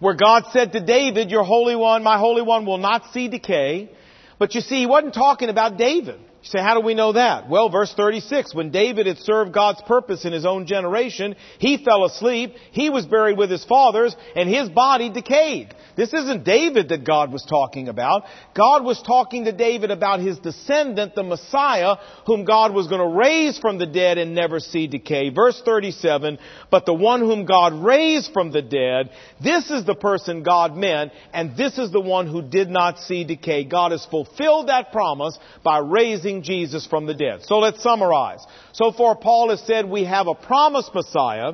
where 0.00 0.14
God 0.14 0.44
said 0.52 0.72
to 0.72 0.80
David, 0.80 1.30
your 1.30 1.44
Holy 1.44 1.76
One, 1.76 2.02
my 2.02 2.16
Holy 2.16 2.40
One 2.40 2.64
will 2.64 2.78
not 2.78 3.12
see 3.12 3.28
decay. 3.28 3.90
But 4.38 4.54
you 4.54 4.62
see, 4.62 4.76
he 4.76 4.86
wasn't 4.86 5.12
talking 5.12 5.50
about 5.50 5.76
David. 5.76 6.18
Say, 6.50 6.60
how 6.60 6.72
do 6.72 6.80
we 6.80 6.94
know 6.94 7.12
that? 7.12 7.50
Well, 7.50 7.68
verse 7.68 7.92
36, 7.94 8.54
when 8.54 8.70
David 8.70 9.06
had 9.06 9.18
served 9.18 9.52
God's 9.52 9.82
purpose 9.82 10.24
in 10.24 10.32
his 10.32 10.46
own 10.46 10.66
generation, 10.66 11.36
he 11.58 11.76
fell 11.84 12.06
asleep, 12.06 12.54
he 12.70 12.88
was 12.88 13.04
buried 13.04 13.36
with 13.36 13.50
his 13.50 13.66
fathers, 13.66 14.16
and 14.34 14.48
his 14.48 14.70
body 14.70 15.10
decayed. 15.10 15.74
This 15.94 16.14
isn't 16.14 16.44
David 16.44 16.88
that 16.88 17.04
God 17.04 17.32
was 17.32 17.44
talking 17.44 17.88
about. 17.88 18.22
God 18.56 18.82
was 18.82 19.02
talking 19.02 19.44
to 19.44 19.52
David 19.52 19.90
about 19.90 20.20
his 20.20 20.38
descendant, 20.38 21.14
the 21.14 21.22
Messiah, 21.22 21.96
whom 22.24 22.46
God 22.46 22.72
was 22.72 22.86
going 22.86 23.02
to 23.02 23.18
raise 23.18 23.58
from 23.58 23.78
the 23.78 23.86
dead 23.86 24.16
and 24.16 24.34
never 24.34 24.58
see 24.58 24.86
decay. 24.86 25.28
Verse 25.28 25.60
37, 25.66 26.38
but 26.70 26.86
the 26.86 26.94
one 26.94 27.20
whom 27.20 27.44
God 27.44 27.74
raised 27.74 28.32
from 28.32 28.52
the 28.52 28.62
dead, 28.62 29.10
this 29.42 29.70
is 29.70 29.84
the 29.84 29.94
person 29.94 30.44
God 30.44 30.74
meant, 30.74 31.12
and 31.34 31.58
this 31.58 31.76
is 31.76 31.90
the 31.90 32.00
one 32.00 32.26
who 32.26 32.40
did 32.40 32.70
not 32.70 33.00
see 33.00 33.24
decay. 33.24 33.64
God 33.64 33.92
has 33.92 34.06
fulfilled 34.06 34.68
that 34.68 34.92
promise 34.92 35.38
by 35.62 35.80
raising 35.80 36.37
Jesus 36.42 36.86
from 36.86 37.06
the 37.06 37.14
dead. 37.14 37.42
So 37.42 37.58
let's 37.58 37.82
summarize. 37.82 38.44
So 38.72 38.92
far 38.92 39.16
Paul 39.16 39.50
has 39.50 39.60
said 39.62 39.88
we 39.88 40.04
have 40.04 40.26
a 40.26 40.34
promised 40.34 40.94
Messiah, 40.94 41.52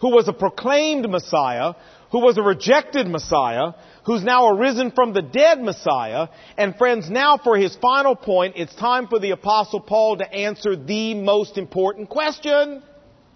who 0.00 0.10
was 0.10 0.28
a 0.28 0.32
proclaimed 0.32 1.08
Messiah, 1.08 1.74
who 2.10 2.20
was 2.20 2.38
a 2.38 2.42
rejected 2.42 3.06
Messiah, 3.06 3.72
who's 4.04 4.24
now 4.24 4.48
arisen 4.48 4.90
from 4.90 5.12
the 5.12 5.22
dead 5.22 5.60
Messiah. 5.60 6.28
And 6.56 6.76
friends, 6.76 7.08
now 7.08 7.38
for 7.38 7.56
his 7.56 7.76
final 7.76 8.16
point, 8.16 8.54
it's 8.56 8.74
time 8.74 9.06
for 9.08 9.18
the 9.20 9.30
apostle 9.30 9.80
Paul 9.80 10.18
to 10.18 10.32
answer 10.32 10.74
the 10.76 11.14
most 11.14 11.58
important 11.58 12.08
question. 12.08 12.82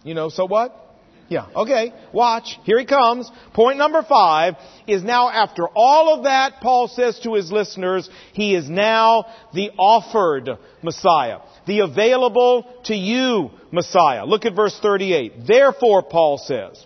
You 0.03 0.15
know, 0.15 0.29
so 0.29 0.47
what? 0.47 0.84
Yeah, 1.29 1.47
okay, 1.57 1.93
watch. 2.13 2.59
Here 2.65 2.79
he 2.79 2.85
comes. 2.85 3.31
Point 3.55 3.79
number 3.79 4.03
five 4.03 4.55
is 4.87 5.03
now 5.03 5.31
after 5.31 5.67
all 5.69 6.15
of 6.15 6.25
that, 6.25 6.61
Paul 6.61 6.89
says 6.89 7.19
to 7.21 7.35
his 7.35 7.51
listeners, 7.51 8.09
he 8.35 8.55
is 8.55 8.69
now 8.69 9.27
the 9.55 9.71
offered 9.79 10.51
Messiah. 10.83 11.39
The 11.67 11.81
available 11.81 12.71
to 12.85 12.95
you 12.95 13.51
Messiah. 13.71 14.27
Look 14.27 14.45
at 14.45 14.55
verse 14.55 14.79
38. 14.81 15.47
Therefore, 15.47 16.03
Paul 16.03 16.39
says, 16.39 16.85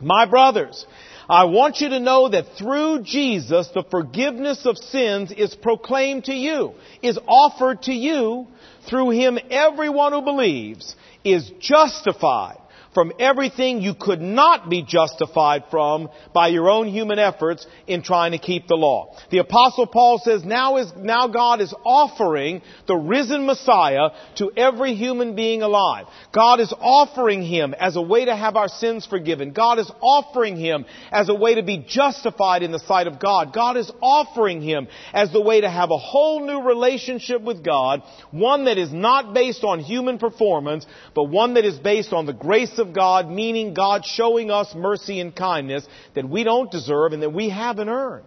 my 0.00 0.26
brothers, 0.26 0.84
I 1.28 1.44
want 1.44 1.80
you 1.80 1.90
to 1.90 2.00
know 2.00 2.28
that 2.28 2.56
through 2.58 3.04
Jesus, 3.04 3.68
the 3.72 3.84
forgiveness 3.90 4.66
of 4.66 4.76
sins 4.76 5.30
is 5.30 5.54
proclaimed 5.54 6.24
to 6.24 6.34
you, 6.34 6.72
is 7.00 7.18
offered 7.28 7.82
to 7.82 7.92
you. 7.92 8.48
Through 8.90 9.10
Him, 9.10 9.38
everyone 9.48 10.12
who 10.12 10.22
believes 10.22 10.96
is 11.24 11.48
justified 11.60 12.58
from 12.94 13.12
everything 13.18 13.80
you 13.80 13.94
could 13.94 14.20
not 14.20 14.68
be 14.68 14.82
justified 14.82 15.64
from 15.70 16.08
by 16.34 16.48
your 16.48 16.68
own 16.68 16.88
human 16.88 17.18
efforts 17.18 17.66
in 17.86 18.02
trying 18.02 18.32
to 18.32 18.38
keep 18.38 18.66
the 18.66 18.74
law. 18.74 19.16
The 19.30 19.38
apostle 19.38 19.86
Paul 19.86 20.20
says 20.22 20.44
now 20.44 20.76
is, 20.76 20.92
now 20.96 21.28
God 21.28 21.60
is 21.60 21.74
offering 21.84 22.62
the 22.86 22.96
risen 22.96 23.46
Messiah 23.46 24.10
to 24.36 24.50
every 24.56 24.94
human 24.94 25.34
being 25.34 25.62
alive. 25.62 26.06
God 26.34 26.60
is 26.60 26.72
offering 26.80 27.42
him 27.42 27.74
as 27.74 27.96
a 27.96 28.02
way 28.02 28.26
to 28.26 28.36
have 28.36 28.56
our 28.56 28.68
sins 28.68 29.06
forgiven. 29.06 29.52
God 29.52 29.78
is 29.78 29.90
offering 30.00 30.56
him 30.56 30.84
as 31.10 31.28
a 31.28 31.34
way 31.34 31.54
to 31.54 31.62
be 31.62 31.84
justified 31.86 32.62
in 32.62 32.72
the 32.72 32.78
sight 32.78 33.06
of 33.06 33.20
God. 33.20 33.54
God 33.54 33.76
is 33.76 33.90
offering 34.00 34.60
him 34.60 34.88
as 35.12 35.32
the 35.32 35.40
way 35.40 35.60
to 35.60 35.70
have 35.70 35.90
a 35.90 35.98
whole 35.98 36.44
new 36.44 36.62
relationship 36.62 37.42
with 37.42 37.64
God, 37.64 38.02
one 38.30 38.64
that 38.64 38.78
is 38.78 38.92
not 38.92 39.32
based 39.32 39.64
on 39.64 39.80
human 39.80 40.18
performance, 40.18 40.86
but 41.14 41.24
one 41.24 41.54
that 41.54 41.64
is 41.64 41.78
based 41.78 42.12
on 42.12 42.26
the 42.26 42.32
grace 42.32 42.78
of 42.82 42.92
God, 42.92 43.30
meaning 43.30 43.72
God 43.72 44.04
showing 44.04 44.50
us 44.50 44.74
mercy 44.74 45.20
and 45.20 45.34
kindness 45.34 45.86
that 46.14 46.28
we 46.28 46.44
don't 46.44 46.70
deserve 46.70 47.14
and 47.14 47.22
that 47.22 47.32
we 47.32 47.48
haven't 47.48 47.88
earned. 47.88 48.26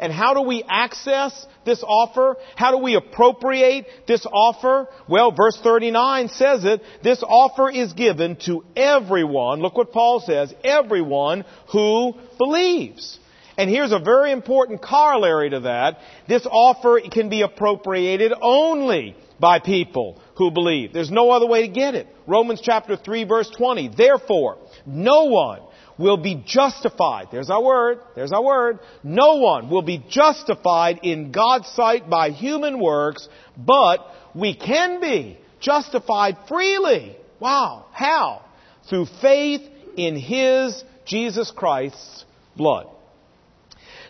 And 0.00 0.12
how 0.12 0.32
do 0.32 0.40
we 0.40 0.64
access 0.66 1.46
this 1.66 1.84
offer? 1.86 2.36
How 2.56 2.70
do 2.70 2.78
we 2.78 2.94
appropriate 2.94 3.86
this 4.08 4.26
offer? 4.26 4.88
Well, 5.06 5.30
verse 5.30 5.60
39 5.62 6.28
says 6.28 6.64
it. 6.64 6.80
This 7.04 7.22
offer 7.22 7.70
is 7.70 7.92
given 7.92 8.36
to 8.46 8.64
everyone. 8.74 9.60
Look 9.60 9.76
what 9.76 9.92
Paul 9.92 10.20
says. 10.20 10.54
Everyone 10.64 11.44
who 11.70 12.14
believes. 12.38 13.18
And 13.58 13.68
here's 13.68 13.92
a 13.92 13.98
very 13.98 14.32
important 14.32 14.80
corollary 14.80 15.50
to 15.50 15.60
that. 15.60 15.98
This 16.26 16.46
offer 16.50 16.98
can 17.12 17.28
be 17.28 17.42
appropriated 17.42 18.32
only 18.40 19.14
by 19.38 19.58
people 19.58 20.18
who 20.40 20.50
believe. 20.50 20.94
There's 20.94 21.10
no 21.10 21.30
other 21.30 21.46
way 21.46 21.66
to 21.66 21.68
get 21.68 21.94
it. 21.94 22.06
Romans 22.26 22.62
chapter 22.62 22.96
3 22.96 23.24
verse 23.24 23.50
20. 23.50 23.90
Therefore, 23.94 24.56
no 24.86 25.24
one 25.24 25.60
will 25.98 26.16
be 26.16 26.42
justified. 26.46 27.28
There's 27.30 27.50
our 27.50 27.62
word. 27.62 27.98
There's 28.16 28.32
our 28.32 28.42
word. 28.42 28.78
No 29.02 29.34
one 29.36 29.68
will 29.68 29.82
be 29.82 30.02
justified 30.08 31.00
in 31.02 31.30
God's 31.30 31.68
sight 31.68 32.08
by 32.08 32.30
human 32.30 32.80
works, 32.80 33.28
but 33.58 33.98
we 34.34 34.56
can 34.56 35.02
be 35.02 35.38
justified 35.60 36.38
freely. 36.48 37.18
Wow. 37.38 37.84
How? 37.92 38.42
Through 38.88 39.08
faith 39.20 39.60
in 39.98 40.16
His, 40.16 40.82
Jesus 41.04 41.50
Christ's, 41.54 42.24
blood. 42.56 42.86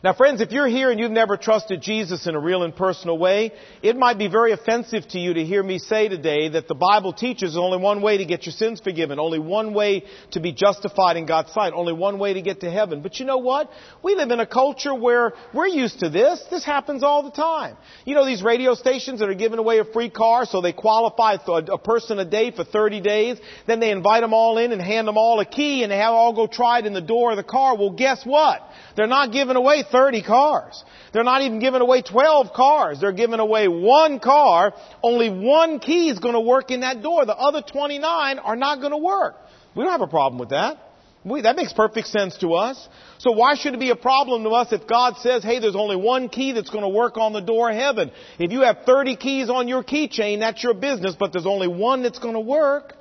Now, 0.02 0.14
friends, 0.14 0.40
if 0.40 0.50
you're 0.50 0.66
here 0.66 0.90
and 0.90 0.98
you've 0.98 1.10
never 1.10 1.36
trusted 1.36 1.82
Jesus 1.82 2.26
in 2.26 2.34
a 2.34 2.40
real 2.40 2.62
and 2.62 2.74
personal 2.74 3.18
way, 3.18 3.52
it 3.82 3.96
might 3.96 4.16
be 4.16 4.28
very 4.28 4.52
offensive 4.52 5.06
to 5.08 5.18
you 5.18 5.34
to 5.34 5.44
hear 5.44 5.62
me 5.62 5.78
say 5.78 6.08
today 6.08 6.48
that 6.48 6.68
the 6.68 6.74
Bible 6.74 7.12
teaches 7.12 7.54
only 7.54 7.76
one 7.76 8.00
way 8.00 8.16
to 8.16 8.24
get 8.24 8.46
your 8.46 8.54
sins 8.54 8.80
forgiven, 8.80 9.18
only 9.18 9.38
one 9.38 9.74
way 9.74 10.04
to 10.30 10.40
be 10.40 10.52
justified 10.52 11.18
in 11.18 11.26
God's 11.26 11.52
sight, 11.52 11.74
only 11.74 11.92
one 11.92 12.18
way 12.18 12.32
to 12.32 12.40
get 12.40 12.60
to 12.60 12.70
heaven. 12.70 13.02
But 13.02 13.20
you 13.20 13.26
know 13.26 13.36
what? 13.36 13.70
We 14.02 14.14
live 14.14 14.30
in 14.30 14.40
a 14.40 14.46
culture 14.46 14.94
where 14.94 15.34
we're 15.52 15.66
used 15.66 16.00
to 16.00 16.08
this. 16.08 16.42
This 16.50 16.64
happens 16.64 17.02
all 17.02 17.22
the 17.22 17.30
time. 17.30 17.76
You 18.06 18.14
know 18.14 18.24
these 18.24 18.42
radio 18.42 18.72
stations 18.72 19.20
that 19.20 19.28
are 19.28 19.34
giving 19.34 19.58
away 19.58 19.80
a 19.80 19.84
free 19.84 20.08
car 20.08 20.46
so 20.46 20.62
they 20.62 20.72
qualify 20.72 21.36
a 21.46 21.78
person 21.78 22.18
a 22.18 22.24
day 22.24 22.52
for 22.52 22.64
30 22.64 23.02
days, 23.02 23.36
then 23.66 23.80
they 23.80 23.90
invite 23.90 24.22
them 24.22 24.32
all 24.32 24.56
in 24.56 24.72
and 24.72 24.80
hand 24.80 25.06
them 25.06 25.18
all 25.18 25.40
a 25.40 25.44
key 25.44 25.82
and 25.82 25.92
they 25.92 25.98
have 25.98 26.14
all 26.14 26.32
go 26.32 26.46
try 26.46 26.78
it 26.78 26.86
in 26.86 26.94
the 26.94 27.02
door 27.02 27.32
of 27.32 27.36
the 27.36 27.44
car. 27.44 27.76
Well, 27.76 27.90
guess 27.90 28.24
what? 28.24 28.62
They're 28.96 29.06
not 29.06 29.30
giving 29.30 29.56
away 29.56 29.84
30 29.90 30.22
cars. 30.22 30.84
They're 31.12 31.24
not 31.24 31.42
even 31.42 31.58
giving 31.58 31.80
away 31.80 32.02
12 32.02 32.52
cars. 32.54 33.00
They're 33.00 33.12
giving 33.12 33.40
away 33.40 33.68
one 33.68 34.20
car. 34.20 34.72
Only 35.02 35.30
one 35.30 35.78
key 35.78 36.08
is 36.08 36.18
going 36.18 36.34
to 36.34 36.40
work 36.40 36.70
in 36.70 36.80
that 36.80 37.02
door. 37.02 37.26
The 37.26 37.36
other 37.36 37.62
29 37.62 38.38
are 38.38 38.56
not 38.56 38.80
going 38.80 38.92
to 38.92 38.98
work. 38.98 39.36
We 39.74 39.84
don't 39.84 39.92
have 39.92 40.00
a 40.00 40.06
problem 40.06 40.38
with 40.38 40.50
that. 40.50 40.78
We, 41.22 41.42
that 41.42 41.54
makes 41.54 41.72
perfect 41.74 42.08
sense 42.08 42.38
to 42.38 42.54
us. 42.54 42.88
So 43.18 43.32
why 43.32 43.54
should 43.54 43.74
it 43.74 43.80
be 43.80 43.90
a 43.90 43.96
problem 43.96 44.42
to 44.44 44.50
us 44.50 44.72
if 44.72 44.86
God 44.86 45.18
says, 45.18 45.42
hey, 45.42 45.58
there's 45.58 45.76
only 45.76 45.96
one 45.96 46.30
key 46.30 46.52
that's 46.52 46.70
going 46.70 46.82
to 46.82 46.88
work 46.88 47.18
on 47.18 47.34
the 47.34 47.40
door 47.40 47.70
of 47.70 47.76
heaven? 47.76 48.10
If 48.38 48.52
you 48.52 48.62
have 48.62 48.78
30 48.86 49.16
keys 49.16 49.50
on 49.50 49.68
your 49.68 49.84
keychain, 49.84 50.40
that's 50.40 50.62
your 50.62 50.72
business, 50.72 51.14
but 51.18 51.32
there's 51.32 51.46
only 51.46 51.68
one 51.68 52.02
that's 52.02 52.18
going 52.18 52.34
to 52.34 52.40
work. 52.40 52.94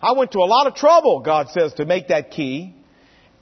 I 0.00 0.12
went 0.12 0.32
to 0.32 0.38
a 0.38 0.48
lot 0.48 0.66
of 0.66 0.74
trouble, 0.74 1.20
God 1.20 1.48
says, 1.50 1.74
to 1.74 1.84
make 1.84 2.08
that 2.08 2.30
key. 2.30 2.74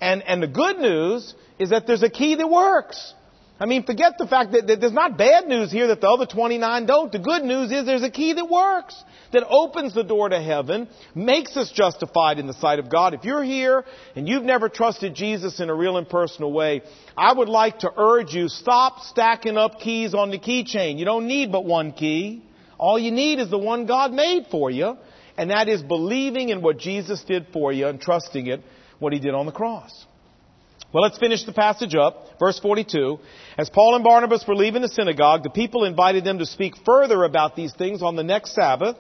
And, 0.01 0.23
and 0.23 0.43
the 0.43 0.49
good 0.49 0.79
news 0.79 1.35
is 1.59 1.71
that 1.71 1.87
there's 1.87 2.03
a 2.03 2.11
key 2.11 2.35
that 2.37 2.49
works. 2.49 3.15
I 3.61 3.67
mean, 3.67 3.83
forget 3.83 4.13
the 4.19 4.27
fact 4.29 4.53
that, 4.53 4.69
that, 4.69 4.81
there's 4.81 4.93
not 4.93 5.19
bad 5.19 5.49
news 5.49 5.73
here 5.73 5.89
that 5.89 6.01
the 6.01 6.09
other 6.09 6.27
29 6.27 6.87
don't. 6.87 7.11
The 7.11 7.19
good 7.19 7.43
news 7.43 7.73
is 7.73 7.87
there's 7.87 8.05
a 8.05 8.11
key 8.11 8.33
that 8.35 8.49
works, 8.49 9.03
that 9.33 9.45
opens 9.49 9.95
the 9.95 10.05
door 10.05 10.29
to 10.29 10.41
heaven, 10.41 10.89
makes 11.13 11.57
us 11.57 11.73
justified 11.73 12.39
in 12.39 12.47
the 12.47 12.53
sight 12.55 12.79
of 12.79 12.89
God. 12.89 13.15
If 13.15 13.25
you're 13.25 13.43
here 13.43 13.85
and 14.15 14.29
you've 14.29 14.45
never 14.45 14.69
trusted 14.69 15.15
Jesus 15.15 15.59
in 15.59 15.71
a 15.71 15.75
real 15.75 15.97
and 15.97 16.09
personal 16.09 16.53
way, 16.53 16.83
I 17.17 17.33
would 17.33 17.49
like 17.49 17.81
to 17.81 17.91
urge 17.97 18.33
you, 18.33 18.49
stop 18.49 19.01
stacking 19.01 19.57
up 19.57 19.81
keys 19.81 20.15
on 20.15 20.31
the 20.31 20.39
keychain. 20.39 20.97
You 20.97 21.05
don't 21.05 21.27
need 21.27 21.51
but 21.51 21.65
one 21.65 21.93
key. 21.93 22.45
All 22.79 22.97
you 22.97 23.11
need 23.11 23.41
is 23.41 23.51
the 23.51 23.59
one 23.59 23.87
God 23.87 24.13
made 24.13 24.47
for 24.53 24.71
you, 24.71 24.97
and 25.37 25.51
that 25.51 25.69
is 25.69 25.83
believing 25.83 26.51
in 26.51 26.63
what 26.63 26.79
Jesus 26.79 27.25
did 27.25 27.49
for 27.53 27.73
you 27.73 27.89
and 27.89 28.01
trusting 28.01 28.47
it, 28.47 28.63
what 29.01 29.13
He 29.13 29.19
did 29.19 29.35
on 29.35 29.47
the 29.47 29.53
cross. 29.53 30.07
Well, 30.91 31.03
let's 31.03 31.19
finish 31.19 31.45
the 31.45 31.53
passage 31.53 31.95
up. 31.95 32.39
Verse 32.39 32.59
42. 32.61 33.19
As 33.59 33.69
Paul 33.69 33.95
and 33.95 34.05
Barnabas 34.05 34.47
were 34.49 34.55
leaving 34.55 34.81
the 34.81 34.89
synagogue, 34.89 35.43
the 35.43 35.51
people 35.51 35.85
invited 35.85 36.25
them 36.25 36.39
to 36.39 36.47
speak 36.47 36.75
further 36.87 37.25
about 37.25 37.55
these 37.55 37.75
things 37.75 38.03
on 38.03 38.17
the 38.17 38.23
next 38.23 38.55
Sabbath. 38.55 38.97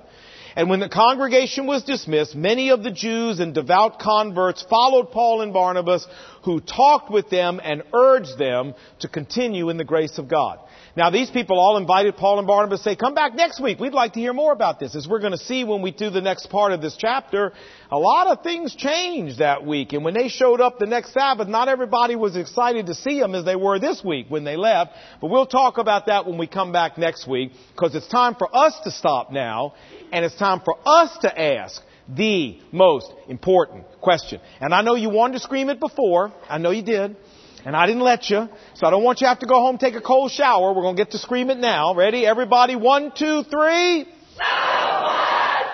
And 0.54 0.68
when 0.68 0.80
the 0.80 0.88
congregation 0.88 1.66
was 1.66 1.84
dismissed, 1.84 2.34
many 2.34 2.70
of 2.70 2.82
the 2.82 2.90
Jews 2.90 3.38
and 3.40 3.54
devout 3.54 4.00
converts 4.00 4.62
followed 4.68 5.12
Paul 5.12 5.40
and 5.40 5.52
Barnabas, 5.52 6.06
who 6.44 6.60
talked 6.60 7.10
with 7.10 7.30
them 7.30 7.58
and 7.62 7.82
urged 7.94 8.36
them 8.36 8.74
to 9.00 9.08
continue 9.08 9.70
in 9.70 9.78
the 9.78 9.84
grace 9.84 10.18
of 10.18 10.28
God. 10.28 10.58
Now 10.96 11.10
these 11.10 11.30
people 11.30 11.58
all 11.58 11.76
invited 11.76 12.16
Paul 12.16 12.38
and 12.38 12.46
Barnabas 12.46 12.80
to 12.80 12.84
say, 12.90 12.96
come 12.96 13.14
back 13.14 13.34
next 13.34 13.60
week. 13.60 13.78
We'd 13.78 13.92
like 13.92 14.14
to 14.14 14.20
hear 14.20 14.32
more 14.32 14.52
about 14.52 14.80
this. 14.80 14.94
As 14.94 15.06
we're 15.06 15.20
going 15.20 15.32
to 15.32 15.38
see 15.38 15.64
when 15.64 15.82
we 15.82 15.90
do 15.90 16.10
the 16.10 16.20
next 16.20 16.48
part 16.50 16.72
of 16.72 16.80
this 16.80 16.96
chapter, 16.96 17.52
a 17.90 17.98
lot 17.98 18.26
of 18.26 18.42
things 18.42 18.74
changed 18.74 19.38
that 19.38 19.64
week. 19.64 19.92
And 19.92 20.04
when 20.04 20.14
they 20.14 20.28
showed 20.28 20.60
up 20.60 20.78
the 20.78 20.86
next 20.86 21.12
Sabbath, 21.12 21.48
not 21.48 21.68
everybody 21.68 22.16
was 22.16 22.36
excited 22.36 22.86
to 22.86 22.94
see 22.94 23.20
them 23.20 23.34
as 23.34 23.44
they 23.44 23.56
were 23.56 23.78
this 23.78 24.02
week 24.04 24.26
when 24.28 24.44
they 24.44 24.56
left. 24.56 24.92
But 25.20 25.30
we'll 25.30 25.46
talk 25.46 25.78
about 25.78 26.06
that 26.06 26.26
when 26.26 26.38
we 26.38 26.46
come 26.46 26.72
back 26.72 26.98
next 26.98 27.28
week 27.28 27.52
because 27.72 27.94
it's 27.94 28.08
time 28.08 28.34
for 28.34 28.48
us 28.54 28.78
to 28.84 28.90
stop 28.90 29.30
now 29.30 29.74
and 30.12 30.24
it's 30.24 30.36
time 30.36 30.60
for 30.64 30.76
us 30.86 31.16
to 31.18 31.40
ask 31.40 31.82
the 32.08 32.58
most 32.72 33.12
important 33.28 33.84
question. 34.00 34.40
And 34.60 34.72
I 34.72 34.82
know 34.82 34.94
you 34.94 35.10
wanted 35.10 35.34
to 35.34 35.40
scream 35.40 35.68
it 35.68 35.78
before. 35.78 36.32
I 36.48 36.58
know 36.58 36.70
you 36.70 36.82
did. 36.82 37.16
And 37.64 37.76
I 37.76 37.86
didn't 37.86 38.02
let 38.02 38.30
you, 38.30 38.48
so 38.74 38.86
I 38.86 38.90
don't 38.90 39.02
want 39.02 39.20
you 39.20 39.24
to 39.26 39.28
have 39.28 39.40
to 39.40 39.46
go 39.46 39.54
home 39.54 39.78
take 39.78 39.94
a 39.94 40.00
cold 40.00 40.30
shower. 40.30 40.72
We're 40.72 40.82
going 40.82 40.96
to 40.96 41.02
get 41.02 41.12
to 41.12 41.18
scream 41.18 41.50
it 41.50 41.58
now. 41.58 41.94
Ready? 41.94 42.24
Everybody, 42.24 42.76
one, 42.76 43.12
two, 43.16 43.42
three. 43.44 44.04
So 44.04 44.44
what? 44.44 45.66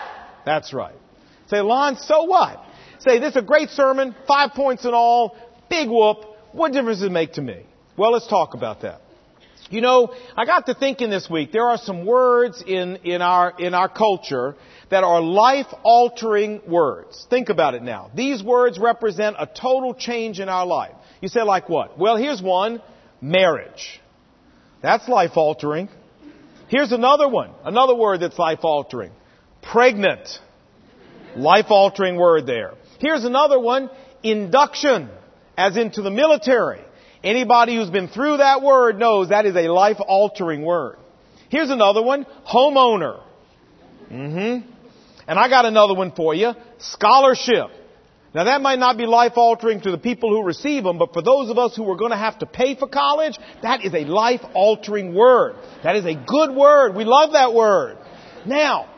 That's 0.46 0.72
right. 0.72 0.94
Say, 1.48 1.60
Lon, 1.60 1.96
so 1.96 2.24
what? 2.24 2.64
Say, 3.00 3.18
this 3.18 3.32
is 3.32 3.36
a 3.36 3.42
great 3.42 3.68
sermon, 3.70 4.14
five 4.26 4.52
points 4.52 4.84
in 4.84 4.94
all, 4.94 5.36
big 5.68 5.88
whoop. 5.88 6.24
What 6.52 6.72
difference 6.72 7.00
does 7.00 7.08
it 7.08 7.12
make 7.12 7.34
to 7.34 7.42
me? 7.42 7.66
Well, 7.96 8.12
let's 8.12 8.26
talk 8.26 8.54
about 8.54 8.82
that. 8.82 9.02
You 9.70 9.80
know, 9.80 10.14
I 10.36 10.44
got 10.44 10.66
to 10.66 10.74
thinking 10.74 11.10
this 11.10 11.28
week, 11.28 11.50
there 11.52 11.68
are 11.68 11.78
some 11.78 12.04
words 12.06 12.62
in, 12.66 12.96
in 12.96 13.22
our, 13.22 13.54
in 13.58 13.74
our 13.74 13.88
culture 13.88 14.56
that 14.90 15.04
are 15.04 15.20
life 15.20 15.66
altering 15.82 16.60
words. 16.68 17.26
Think 17.30 17.48
about 17.48 17.74
it 17.74 17.82
now. 17.82 18.10
These 18.14 18.42
words 18.42 18.78
represent 18.78 19.36
a 19.38 19.46
total 19.46 19.94
change 19.94 20.38
in 20.38 20.48
our 20.48 20.66
life. 20.66 20.94
You 21.24 21.28
say 21.28 21.40
like 21.40 21.70
what? 21.70 21.98
Well, 21.98 22.18
here's 22.18 22.42
one. 22.42 22.82
Marriage. 23.22 23.98
That's 24.82 25.08
life 25.08 25.30
altering. 25.36 25.88
Here's 26.68 26.92
another 26.92 27.26
one. 27.26 27.52
Another 27.64 27.94
word 27.94 28.20
that's 28.20 28.38
life 28.38 28.58
altering. 28.62 29.10
Pregnant. 29.62 30.28
Life 31.34 31.70
altering 31.70 32.16
word 32.16 32.44
there. 32.44 32.74
Here's 32.98 33.24
another 33.24 33.58
one. 33.58 33.88
Induction. 34.22 35.08
As 35.56 35.78
into 35.78 36.02
the 36.02 36.10
military. 36.10 36.82
Anybody 37.22 37.76
who's 37.76 37.88
been 37.88 38.08
through 38.08 38.36
that 38.36 38.60
word 38.60 38.98
knows 38.98 39.30
that 39.30 39.46
is 39.46 39.56
a 39.56 39.68
life 39.68 39.96
altering 40.06 40.62
word. 40.62 40.98
Here's 41.48 41.70
another 41.70 42.02
one. 42.02 42.26
Homeowner. 42.46 43.22
Mm-hmm. 44.12 44.70
And 45.26 45.38
I 45.38 45.48
got 45.48 45.64
another 45.64 45.94
one 45.94 46.12
for 46.12 46.34
you. 46.34 46.52
Scholarship. 46.80 47.70
Now 48.34 48.44
that 48.44 48.60
might 48.60 48.80
not 48.80 48.98
be 48.98 49.06
life 49.06 49.34
altering 49.36 49.80
to 49.82 49.92
the 49.92 49.98
people 49.98 50.28
who 50.30 50.42
receive 50.44 50.82
them, 50.82 50.98
but 50.98 51.12
for 51.12 51.22
those 51.22 51.50
of 51.50 51.58
us 51.58 51.76
who 51.76 51.88
are 51.90 51.96
going 51.96 52.10
to 52.10 52.16
have 52.16 52.40
to 52.40 52.46
pay 52.46 52.74
for 52.74 52.88
college, 52.88 53.38
that 53.62 53.84
is 53.84 53.94
a 53.94 54.04
life 54.04 54.40
altering 54.54 55.14
word. 55.14 55.54
That 55.84 55.94
is 55.94 56.04
a 56.04 56.14
good 56.14 56.50
word. 56.50 56.96
We 56.96 57.04
love 57.04 57.32
that 57.32 57.54
word. 57.54 57.96
Now, 58.44 58.88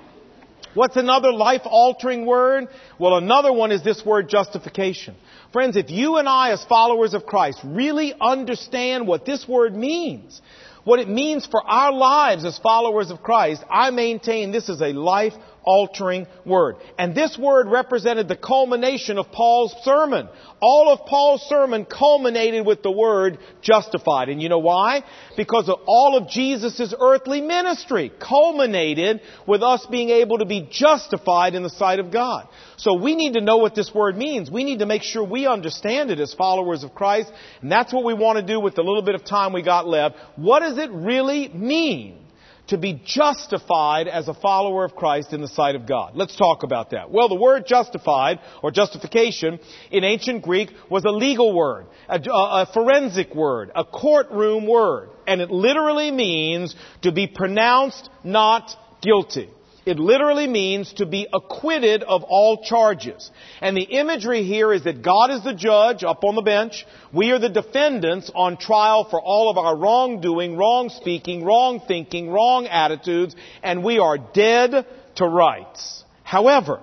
what's 0.72 0.96
another 0.96 1.32
life 1.32 1.60
altering 1.66 2.24
word? 2.24 2.68
Well, 2.98 3.18
another 3.18 3.52
one 3.52 3.72
is 3.72 3.84
this 3.84 4.02
word 4.06 4.30
justification. 4.30 5.16
Friends, 5.52 5.76
if 5.76 5.90
you 5.90 6.16
and 6.16 6.26
I 6.28 6.52
as 6.52 6.64
followers 6.64 7.12
of 7.12 7.26
Christ 7.26 7.60
really 7.62 8.14
understand 8.18 9.06
what 9.06 9.26
this 9.26 9.46
word 9.46 9.74
means, 9.74 10.40
what 10.84 10.98
it 10.98 11.08
means 11.08 11.44
for 11.44 11.62
our 11.62 11.92
lives 11.92 12.44
as 12.44 12.58
followers 12.58 13.10
of 13.10 13.22
Christ, 13.22 13.62
I 13.68 13.90
maintain 13.90 14.50
this 14.50 14.68
is 14.68 14.80
a 14.80 14.92
life 14.92 15.34
altering 15.66 16.26
word. 16.44 16.76
And 16.96 17.14
this 17.14 17.36
word 17.36 17.66
represented 17.66 18.28
the 18.28 18.36
culmination 18.36 19.18
of 19.18 19.32
Paul's 19.32 19.74
sermon. 19.82 20.28
All 20.62 20.92
of 20.92 21.06
Paul's 21.06 21.42
sermon 21.42 21.84
culminated 21.84 22.64
with 22.64 22.82
the 22.82 22.90
word 22.90 23.38
justified. 23.60 24.28
And 24.28 24.40
you 24.40 24.48
know 24.48 24.60
why? 24.60 25.02
Because 25.36 25.68
of 25.68 25.80
all 25.86 26.16
of 26.16 26.28
Jesus' 26.30 26.94
earthly 26.98 27.40
ministry 27.40 28.12
culminated 28.20 29.20
with 29.46 29.62
us 29.62 29.84
being 29.90 30.10
able 30.10 30.38
to 30.38 30.46
be 30.46 30.68
justified 30.70 31.54
in 31.54 31.64
the 31.64 31.70
sight 31.70 31.98
of 31.98 32.12
God. 32.12 32.48
So 32.76 32.94
we 32.94 33.16
need 33.16 33.34
to 33.34 33.40
know 33.40 33.56
what 33.56 33.74
this 33.74 33.92
word 33.92 34.16
means. 34.16 34.50
We 34.50 34.62
need 34.62 34.78
to 34.78 34.86
make 34.86 35.02
sure 35.02 35.24
we 35.24 35.46
understand 35.46 36.10
it 36.10 36.20
as 36.20 36.32
followers 36.32 36.84
of 36.84 36.94
Christ. 36.94 37.32
And 37.60 37.72
that's 37.72 37.92
what 37.92 38.04
we 38.04 38.14
want 38.14 38.38
to 38.38 38.46
do 38.46 38.60
with 38.60 38.76
the 38.76 38.82
little 38.82 39.02
bit 39.02 39.16
of 39.16 39.24
time 39.24 39.52
we 39.52 39.62
got 39.62 39.88
left. 39.88 40.16
What 40.36 40.60
does 40.60 40.78
it 40.78 40.90
really 40.92 41.48
mean? 41.48 42.25
To 42.68 42.78
be 42.78 43.00
justified 43.04 44.08
as 44.08 44.28
a 44.28 44.34
follower 44.34 44.84
of 44.84 44.96
Christ 44.96 45.32
in 45.32 45.40
the 45.40 45.48
sight 45.48 45.74
of 45.74 45.86
God. 45.86 46.12
Let's 46.14 46.36
talk 46.36 46.62
about 46.62 46.90
that. 46.90 47.10
Well, 47.10 47.28
the 47.28 47.36
word 47.36 47.64
justified 47.66 48.40
or 48.62 48.70
justification 48.70 49.60
in 49.90 50.04
ancient 50.04 50.42
Greek 50.42 50.70
was 50.90 51.04
a 51.04 51.10
legal 51.10 51.54
word, 51.54 51.86
a, 52.08 52.18
a, 52.18 52.68
forensic 52.72 53.34
word, 53.34 53.70
a 53.74 53.84
courtroom 53.84 54.66
word, 54.66 55.10
and 55.26 55.40
it 55.40 55.50
literally 55.50 56.10
means 56.10 56.74
to 57.02 57.12
be 57.12 57.26
pronounced 57.26 58.08
not 58.24 58.74
guilty. 59.00 59.50
It 59.86 60.00
literally 60.00 60.48
means 60.48 60.92
to 60.94 61.06
be 61.06 61.28
acquitted 61.32 62.02
of 62.02 62.24
all 62.24 62.64
charges. 62.64 63.30
And 63.60 63.76
the 63.76 63.84
imagery 63.84 64.42
here 64.42 64.72
is 64.72 64.82
that 64.82 65.00
God 65.00 65.30
is 65.30 65.44
the 65.44 65.54
judge 65.54 66.02
up 66.02 66.24
on 66.24 66.34
the 66.34 66.42
bench. 66.42 66.84
We 67.12 67.30
are 67.30 67.38
the 67.38 67.48
defendants 67.48 68.28
on 68.34 68.56
trial 68.56 69.04
for 69.08 69.20
all 69.22 69.48
of 69.48 69.58
our 69.58 69.76
wrongdoing, 69.76 70.56
wrong 70.56 70.88
speaking, 70.88 71.44
wrong 71.44 71.80
thinking, 71.86 72.30
wrong 72.30 72.66
attitudes, 72.66 73.36
and 73.62 73.84
we 73.84 74.00
are 74.00 74.18
dead 74.18 74.84
to 75.14 75.24
rights. 75.24 76.02
However, 76.24 76.80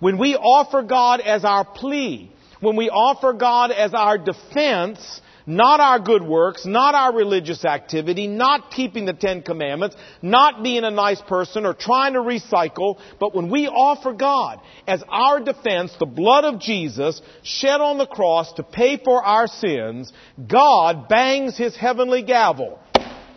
when 0.00 0.18
we 0.18 0.34
offer 0.34 0.82
God 0.82 1.20
as 1.20 1.44
our 1.44 1.64
plea, 1.64 2.32
when 2.58 2.74
we 2.74 2.90
offer 2.90 3.34
God 3.34 3.70
as 3.70 3.94
our 3.94 4.18
defense, 4.18 5.20
not 5.46 5.80
our 5.80 5.98
good 5.98 6.22
works, 6.22 6.64
not 6.66 6.94
our 6.94 7.14
religious 7.14 7.64
activity, 7.64 8.26
not 8.26 8.70
keeping 8.70 9.04
the 9.06 9.12
Ten 9.12 9.42
Commandments, 9.42 9.96
not 10.20 10.62
being 10.62 10.84
a 10.84 10.90
nice 10.90 11.20
person 11.22 11.66
or 11.66 11.74
trying 11.74 12.14
to 12.14 12.20
recycle, 12.20 12.98
but 13.18 13.34
when 13.34 13.50
we 13.50 13.66
offer 13.66 14.12
God 14.12 14.60
as 14.86 15.02
our 15.08 15.40
defense 15.40 15.94
the 15.98 16.06
blood 16.06 16.44
of 16.44 16.60
Jesus 16.60 17.20
shed 17.42 17.80
on 17.80 17.98
the 17.98 18.06
cross 18.06 18.52
to 18.54 18.62
pay 18.62 18.98
for 19.02 19.22
our 19.22 19.46
sins, 19.46 20.12
God 20.46 21.08
bangs 21.08 21.56
his 21.56 21.76
heavenly 21.76 22.22
gavel 22.22 22.78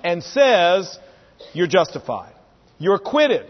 and 0.03 0.23
says, 0.23 0.97
you're 1.53 1.67
justified. 1.67 2.33
You're 2.77 2.95
acquitted. 2.95 3.47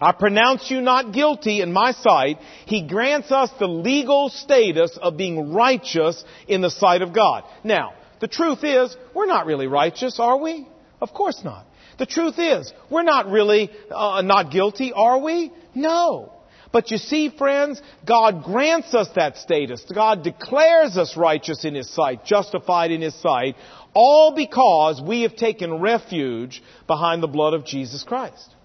I 0.00 0.12
pronounce 0.12 0.70
you 0.70 0.82
not 0.82 1.12
guilty 1.12 1.62
in 1.62 1.72
my 1.72 1.92
sight. 1.92 2.38
He 2.66 2.86
grants 2.86 3.32
us 3.32 3.50
the 3.58 3.66
legal 3.66 4.28
status 4.28 4.98
of 5.00 5.16
being 5.16 5.52
righteous 5.54 6.22
in 6.46 6.60
the 6.60 6.70
sight 6.70 7.02
of 7.02 7.14
God. 7.14 7.44
Now, 7.64 7.94
the 8.20 8.28
truth 8.28 8.62
is, 8.62 8.94
we're 9.14 9.26
not 9.26 9.46
really 9.46 9.66
righteous, 9.66 10.18
are 10.20 10.36
we? 10.36 10.68
Of 11.00 11.14
course 11.14 11.42
not. 11.42 11.66
The 11.98 12.06
truth 12.06 12.38
is, 12.38 12.72
we're 12.90 13.04
not 13.04 13.30
really 13.30 13.70
uh, 13.90 14.20
not 14.22 14.50
guilty, 14.50 14.92
are 14.92 15.18
we? 15.18 15.52
No. 15.74 16.32
But 16.72 16.90
you 16.90 16.98
see, 16.98 17.30
friends, 17.30 17.80
God 18.06 18.44
grants 18.44 18.92
us 18.92 19.08
that 19.14 19.38
status. 19.38 19.82
God 19.94 20.22
declares 20.22 20.98
us 20.98 21.16
righteous 21.16 21.64
in 21.64 21.74
His 21.74 21.88
sight, 21.88 22.24
justified 22.26 22.90
in 22.90 23.00
His 23.00 23.14
sight, 23.22 23.56
all 23.94 24.34
because 24.34 25.00
we 25.00 25.22
have 25.22 25.36
taken 25.36 25.80
refuge 25.80 26.62
behind 26.86 27.22
the 27.22 27.28
blood 27.28 27.54
of 27.54 27.64
Jesus 27.64 28.02
Christ. 28.02 28.55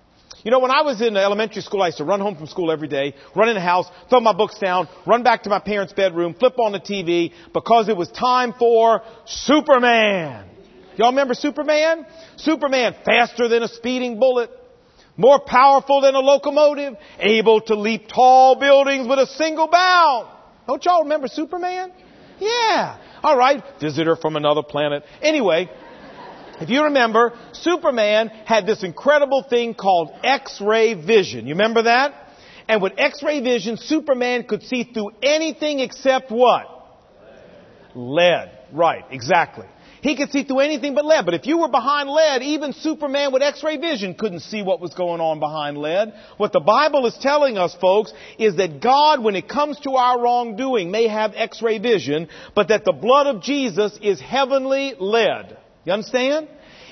You 0.44 0.50
know, 0.52 0.60
when 0.60 0.72
I 0.72 0.82
was 0.82 1.02
in 1.02 1.16
elementary 1.16 1.62
school, 1.62 1.84
I 1.84 1.88
used 1.88 2.00
to 2.00 2.04
run 2.04 2.20
home 2.20 2.36
from 2.36 2.48
school 2.48 2.72
every 2.72 2.88
day, 2.88 3.14
run 3.36 3.50
in 3.50 3.56
the 3.56 3.62
house, 3.62 3.86
throw 4.10 4.20
my 4.20 4.34
books 4.34 4.58
down, 4.58 4.88
run 5.06 5.22
back 5.24 5.44
to 5.44 5.50
my 5.50 5.60
parents' 5.60 5.94
bedroom, 5.94 6.34
flip 6.34 6.58
on 6.58 6.72
the 6.72 6.80
TV, 6.80 7.32
because 7.54 7.90
it 7.90 7.96
was 7.96 8.10
time 8.10 8.54
for 8.58 9.04
Superman. 9.26 10.48
Y'all 10.98 11.12
remember 11.12 11.36
Superman? 11.36 12.06
Superman, 12.38 12.96
faster 13.06 13.48
than 13.48 13.64
a 13.64 13.68
speeding 13.68 14.20
bullet, 14.20 14.50
more 15.16 15.40
powerful 15.40 16.02
than 16.02 16.16
a 16.16 16.20
locomotive, 16.20 16.96
able 17.20 17.62
to 17.62 17.76
leap 17.76 18.08
tall 18.08 18.56
buildings 18.60 19.08
with 19.08 19.20
a 19.20 19.28
single 19.28 19.68
bound. 19.68 20.28
Don't 20.68 20.84
y'all 20.84 21.04
remember 21.04 21.28
Superman? 21.28 21.92
Yeah. 22.40 22.98
All 23.24 23.38
right. 23.38 23.64
Visitor 23.80 24.16
from 24.16 24.36
another 24.36 24.64
planet. 24.64 25.04
Anyway, 25.22 25.70
if 26.62 26.70
you 26.70 26.84
remember, 26.84 27.34
Superman 27.54 28.30
had 28.30 28.66
this 28.66 28.84
incredible 28.84 29.44
thing 29.44 29.74
called 29.74 30.12
X-ray 30.24 30.94
vision. 30.94 31.48
You 31.48 31.56
remember 31.56 31.84
that? 31.84 32.14
And 32.68 32.82
with 32.82 32.94
X-ray 32.98 33.42
vision, 33.42 33.78
Superman 33.78 34.44
could 34.44 34.64
see 34.64 34.84
through 34.84 35.12
anything 35.22 35.80
except 35.80 36.32
what? 36.32 36.68
Lead. 37.96 38.52
Right, 38.72 39.04
exactly. 39.12 39.66
He 40.02 40.16
could 40.16 40.32
see 40.32 40.44
through 40.44 40.62
anything 40.62 40.96
but 40.96 41.06
lead. 41.06 41.26
But 41.26 41.36
if 41.36 41.46
you 41.46 41.60
were 41.60 41.68
behind 41.68 42.10
lead, 42.10 42.42
even 42.42 42.74
Superman 42.74 43.32
with 43.32 43.44
X-ray 43.44 43.78
vision 43.78 44.16
couldn't 44.16 44.40
see 44.40 44.64
what 44.64 44.80
was 44.80 44.94
going 44.94 45.22
on 45.22 45.40
behind 45.40 45.78
lead. 45.78 46.14
What 46.38 46.54
the 46.54 46.60
Bible 46.60 47.06
is 47.06 47.16
telling 47.22 47.58
us, 47.58 47.76
folks, 47.80 48.12
is 48.40 48.56
that 48.56 48.82
God, 48.82 49.24
when 49.24 49.36
it 49.36 49.48
comes 49.48 49.80
to 49.82 49.92
our 49.92 50.20
wrongdoing, 50.20 50.90
may 50.90 51.08
have 51.08 51.34
X-ray 51.36 51.78
vision, 51.78 52.30
but 52.56 52.70
that 52.70 52.84
the 52.84 52.94
blood 52.94 53.28
of 53.28 53.44
Jesus 53.44 53.98
is 54.02 54.20
heavenly 54.20 54.96
lead. 55.00 55.58
You 55.86 55.94
understand? 55.94 56.48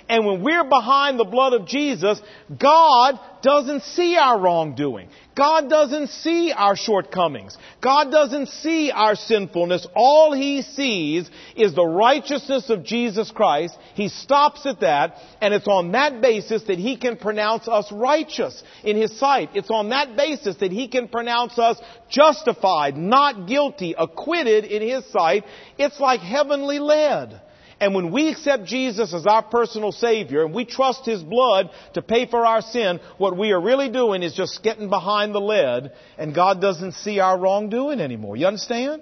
And 0.10 0.25
when 0.25 0.43
we're 0.43 0.63
behind 0.63 1.19
the 1.19 1.25
blood 1.25 1.54
of 1.54 1.67
Jesus, 1.67 2.19
God 2.60 3.19
doesn't 3.43 3.84
see 3.84 4.17
our 4.17 4.39
wrongdoing. 4.39 5.08
God 5.36 5.69
doesn't 5.69 6.08
see 6.08 6.52
our 6.52 6.75
shortcomings. 6.75 7.56
God 7.80 8.10
doesn't 8.10 8.47
see 8.47 8.89
our 8.89 9.15
sinfulness. 9.15 9.86
All 9.95 10.34
He 10.34 10.63
sees 10.63 11.30
is 11.56 11.75
the 11.75 11.86
righteousness 11.86 12.71
of 12.71 12.84
Jesus 12.84 13.30
Christ. 13.30 13.78
He 13.93 14.10
stops 14.10 14.65
at 14.65 14.80
that, 14.80 15.15
and 15.41 15.54
it's 15.54 15.67
on 15.67 15.91
that 15.91 16.21
basis 16.21 16.63
that 16.63 16.80
He 16.80 16.97
can 16.97 17.15
pronounce 17.15 17.67
us 17.67 17.91
righteous 17.91 18.63
in 18.84 18.97
His 18.97 19.17
sight. 19.19 19.52
It's 19.54 19.69
on 19.69 19.89
that 19.89 20.17
basis 20.17 20.56
that 20.56 20.71
He 20.71 20.88
can 20.88 21.08
pronounce 21.08 21.60
us 21.60 21.80
justified, 22.10 22.97
not 22.97 23.47
guilty, 23.47 23.93
acquitted 23.95 24.65
in 24.65 24.82
His 24.82 25.06
sight. 25.12 25.43
It's 25.78 25.99
like 25.99 26.21
heavenly 26.21 26.80
lead. 26.80 27.41
And 27.80 27.96
when 27.96 28.12
we 28.12 28.30
accept 28.30 28.65
Jesus 28.65 29.13
as 29.13 29.26
our 29.26 29.42
personal 29.42 29.92
Savior 29.92 30.44
and 30.44 30.54
we 30.54 30.65
trust 30.65 31.06
His 31.06 31.24
blood 31.24 31.70
to 31.94 32.02
pay 32.02 32.26
for 32.26 32.46
our 32.46 32.62
sin, 32.62 33.00
what 33.18 33.38
we 33.38 33.52
are 33.52 33.62
really 33.62 33.89
doing 33.89 34.22
is 34.22 34.34
just 34.34 34.62
getting 34.63 34.89
behind 34.89 35.34
the 35.34 35.39
lead 35.39 35.94
and 36.18 36.36
God 36.36 36.60
doesn't 36.60 36.94
see 36.94 37.20
our 37.20 37.39
wrongdoing 37.39 38.02
anymore. 38.02 38.36
You 38.36 38.48
understand? 38.48 39.02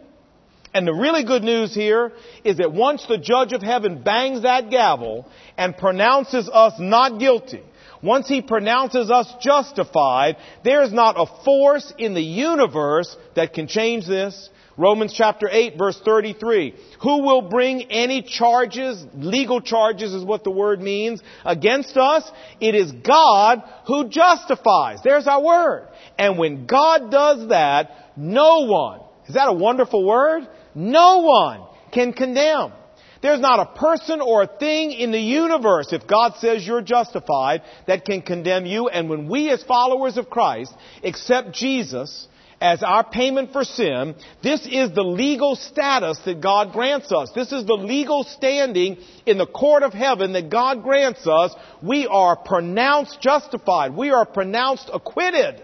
And 0.74 0.86
the 0.86 0.94
really 0.94 1.24
good 1.24 1.44
news 1.44 1.74
here 1.74 2.12
is 2.44 2.58
that 2.58 2.72
once 2.72 3.06
the 3.08 3.18
judge 3.18 3.52
of 3.54 3.63
heaven 3.63 4.04
bangs 4.04 4.44
that 4.44 4.70
gavel 4.70 5.28
and 5.58 5.76
pronounces 5.76 6.48
us 6.48 6.74
not 6.78 7.20
guilty, 7.20 7.63
once 8.04 8.28
he 8.28 8.42
pronounces 8.42 9.10
us 9.10 9.32
justified, 9.42 10.38
there 10.63 10.84
is 10.84 10.94
not 10.94 11.16
a 11.18 11.26
force 11.44 11.92
in 11.98 12.13
the 12.13 12.22
universe 12.22 13.16
that 13.36 13.54
can 13.54 13.68
change 13.68 14.06
this. 14.06 14.50
Romans 14.78 15.13
chapter 15.13 15.50
8 15.52 15.78
verse 15.78 16.00
33. 16.06 16.76
Who 17.02 17.24
will 17.24 17.42
bring 17.50 17.92
any 17.92 18.22
charges, 18.22 19.04
legal 19.16 19.60
charges 19.60 20.13
is 20.13 20.24
what 20.24 20.44
the 20.44 20.52
word 20.52 20.82
means, 20.82 21.22
against 21.44 21.98
us? 21.98 22.30
It 22.62 22.76
is 22.76 22.92
God 22.92 23.63
who 23.88 24.08
justifies. 24.08 25.00
There's 25.04 25.28
our 25.28 25.44
word. 25.44 25.88
And 26.18 26.38
when 26.38 26.68
God 26.68 27.10
does 27.10 27.50
that, 27.50 27.92
no 28.16 28.66
one, 28.66 29.02
is 29.28 29.34
that 29.34 29.50
a 29.50 29.54
wonderful 29.54 30.06
word? 30.06 30.48
No 30.76 31.20
one 31.22 31.63
can 31.92 32.13
condemn. 32.13 32.74
There's 33.22 33.40
not 33.40 33.60
a 33.60 33.80
person 33.80 34.22
or 34.22 34.44
a 34.44 34.48
thing 34.48 34.92
in 34.92 35.12
the 35.12 35.20
universe, 35.20 35.92
if 35.92 36.06
God 36.06 36.36
says 36.38 36.66
you're 36.66 36.82
justified, 36.82 37.63
that 37.88 38.06
can 38.06 38.22
condemn 38.22 38.68
you. 38.68 38.90
And 38.90 39.10
when 39.10 39.28
we 39.28 39.50
as 39.50 39.63
followers 39.63 40.18
of 40.18 40.30
Christ 40.30 40.72
accept 41.04 41.52
Jesus, 41.52 42.28
as 42.60 42.82
our 42.82 43.04
payment 43.04 43.54
for 43.54 43.63
sin, 43.63 44.15
this 44.41 44.65
is 44.65 44.91
the 44.93 45.04
legal 45.04 45.56
status 45.56 46.17
that 46.26 46.41
God 46.41 46.74
grants 46.74 47.12
us. 47.12 47.30
This 47.36 47.52
is 47.52 47.65
the 47.65 47.76
legal 47.76 48.24
standing 48.24 48.98
in 49.26 49.38
the 49.38 49.46
court 49.46 49.84
of 49.84 49.93
heaven 49.93 50.34
that 50.34 50.50
God 50.50 50.82
grants 50.82 51.28
us. 51.28 51.54
We 51.84 52.08
are 52.08 52.36
pronounced 52.36 53.22
justified. 53.22 53.96
We 53.96 54.10
are 54.10 54.26
pronounced 54.26 54.89
acquitted. 54.91 55.62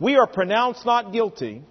We 0.00 0.16
are 0.16 0.26
pronounced 0.26 0.86
not 0.86 1.12
guilty. 1.12 1.62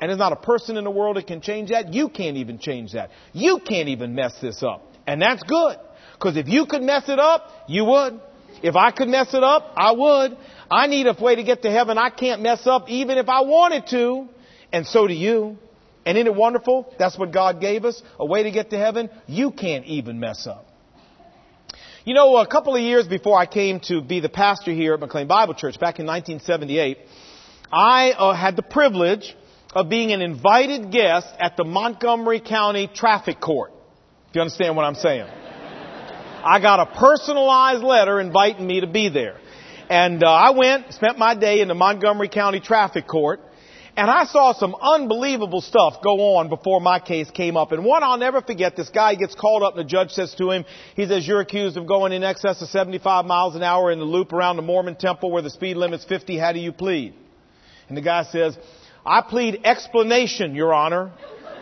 And 0.00 0.10
there's 0.10 0.18
not 0.18 0.32
a 0.32 0.36
person 0.36 0.76
in 0.76 0.84
the 0.84 0.90
world 0.90 1.16
that 1.16 1.26
can 1.26 1.40
change 1.40 1.70
that. 1.70 1.94
You 1.94 2.10
can't 2.10 2.36
even 2.36 2.58
change 2.58 2.92
that. 2.92 3.10
You 3.32 3.58
can't 3.66 3.88
even 3.88 4.14
mess 4.14 4.34
this 4.40 4.62
up. 4.62 4.92
And 5.06 5.20
that's 5.22 5.42
good. 5.42 5.76
Because 6.12 6.36
if 6.36 6.46
you 6.46 6.66
could 6.66 6.82
mess 6.82 7.08
it 7.08 7.18
up, 7.18 7.50
you 7.68 7.84
would. 7.84 8.20
If 8.62 8.76
I 8.76 8.90
could 8.90 9.08
mess 9.08 9.32
it 9.34 9.42
up, 9.42 9.72
I 9.76 9.92
would. 9.92 10.36
I 10.70 10.86
need 10.86 11.06
a 11.06 11.16
way 11.18 11.36
to 11.36 11.42
get 11.42 11.62
to 11.62 11.70
heaven 11.70 11.98
I 11.98 12.10
can't 12.10 12.42
mess 12.42 12.66
up 12.66 12.88
even 12.88 13.18
if 13.18 13.28
I 13.28 13.42
wanted 13.42 13.86
to. 13.88 14.28
And 14.72 14.86
so 14.86 15.06
do 15.06 15.14
you. 15.14 15.56
And 16.04 16.16
isn't 16.16 16.26
it 16.26 16.34
wonderful? 16.34 16.94
That's 16.98 17.18
what 17.18 17.32
God 17.32 17.60
gave 17.60 17.84
us, 17.84 18.02
a 18.18 18.24
way 18.24 18.44
to 18.44 18.50
get 18.50 18.70
to 18.70 18.78
heaven. 18.78 19.10
You 19.26 19.50
can't 19.50 19.84
even 19.86 20.20
mess 20.20 20.46
up. 20.46 20.66
You 22.04 22.14
know, 22.14 22.38
a 22.38 22.46
couple 22.46 22.74
of 22.74 22.80
years 22.80 23.06
before 23.06 23.38
I 23.38 23.44
came 23.44 23.80
to 23.80 24.00
be 24.00 24.20
the 24.20 24.30
pastor 24.30 24.72
here 24.72 24.94
at 24.94 25.00
McLean 25.00 25.26
Bible 25.26 25.52
Church, 25.52 25.78
back 25.78 25.98
in 25.98 26.06
1978, 26.06 26.98
I 27.70 28.12
uh, 28.12 28.34
had 28.34 28.56
the 28.56 28.62
privilege 28.62 29.36
of 29.74 29.90
being 29.90 30.12
an 30.12 30.22
invited 30.22 30.90
guest 30.90 31.26
at 31.38 31.58
the 31.58 31.64
Montgomery 31.64 32.40
County 32.40 32.88
Traffic 32.92 33.40
Court. 33.40 33.72
If 34.30 34.36
you 34.36 34.40
understand 34.40 34.76
what 34.76 34.84
I'm 34.84 34.94
saying. 34.94 35.26
I 35.26 36.60
got 36.62 36.80
a 36.80 36.86
personalized 36.86 37.82
letter 37.82 38.20
inviting 38.20 38.66
me 38.66 38.80
to 38.80 38.86
be 38.86 39.10
there. 39.10 39.36
And 39.88 40.22
uh, 40.22 40.30
I 40.30 40.50
went, 40.50 40.92
spent 40.92 41.18
my 41.18 41.34
day 41.34 41.60
in 41.60 41.68
the 41.68 41.74
Montgomery 41.74 42.28
County 42.28 42.60
Traffic 42.60 43.06
Court, 43.06 43.40
and 43.96 44.10
I 44.10 44.26
saw 44.26 44.52
some 44.52 44.76
unbelievable 44.80 45.60
stuff 45.60 46.02
go 46.04 46.36
on 46.36 46.50
before 46.50 46.80
my 46.80 47.00
case 47.00 47.30
came 47.30 47.56
up. 47.56 47.72
And 47.72 47.84
one 47.84 48.02
I'll 48.02 48.18
never 48.18 48.42
forget, 48.42 48.76
this 48.76 48.90
guy 48.90 49.14
gets 49.14 49.34
called 49.34 49.62
up 49.62 49.76
and 49.76 49.84
the 49.84 49.88
judge 49.88 50.10
says 50.10 50.34
to 50.36 50.50
him, 50.50 50.66
he 50.94 51.06
says, 51.06 51.26
you're 51.26 51.40
accused 51.40 51.76
of 51.76 51.86
going 51.86 52.12
in 52.12 52.22
excess 52.22 52.62
of 52.62 52.68
75 52.68 53.24
miles 53.24 53.56
an 53.56 53.62
hour 53.62 53.90
in 53.90 53.98
the 53.98 54.04
loop 54.04 54.32
around 54.32 54.56
the 54.56 54.62
Mormon 54.62 54.94
temple 54.94 55.32
where 55.32 55.42
the 55.42 55.50
speed 55.50 55.76
limit's 55.76 56.04
50. 56.04 56.38
How 56.38 56.52
do 56.52 56.60
you 56.60 56.70
plead? 56.70 57.14
And 57.88 57.96
the 57.96 58.02
guy 58.02 58.22
says, 58.24 58.56
I 59.04 59.22
plead 59.22 59.62
explanation, 59.64 60.54
Your 60.54 60.74
Honor. 60.74 61.10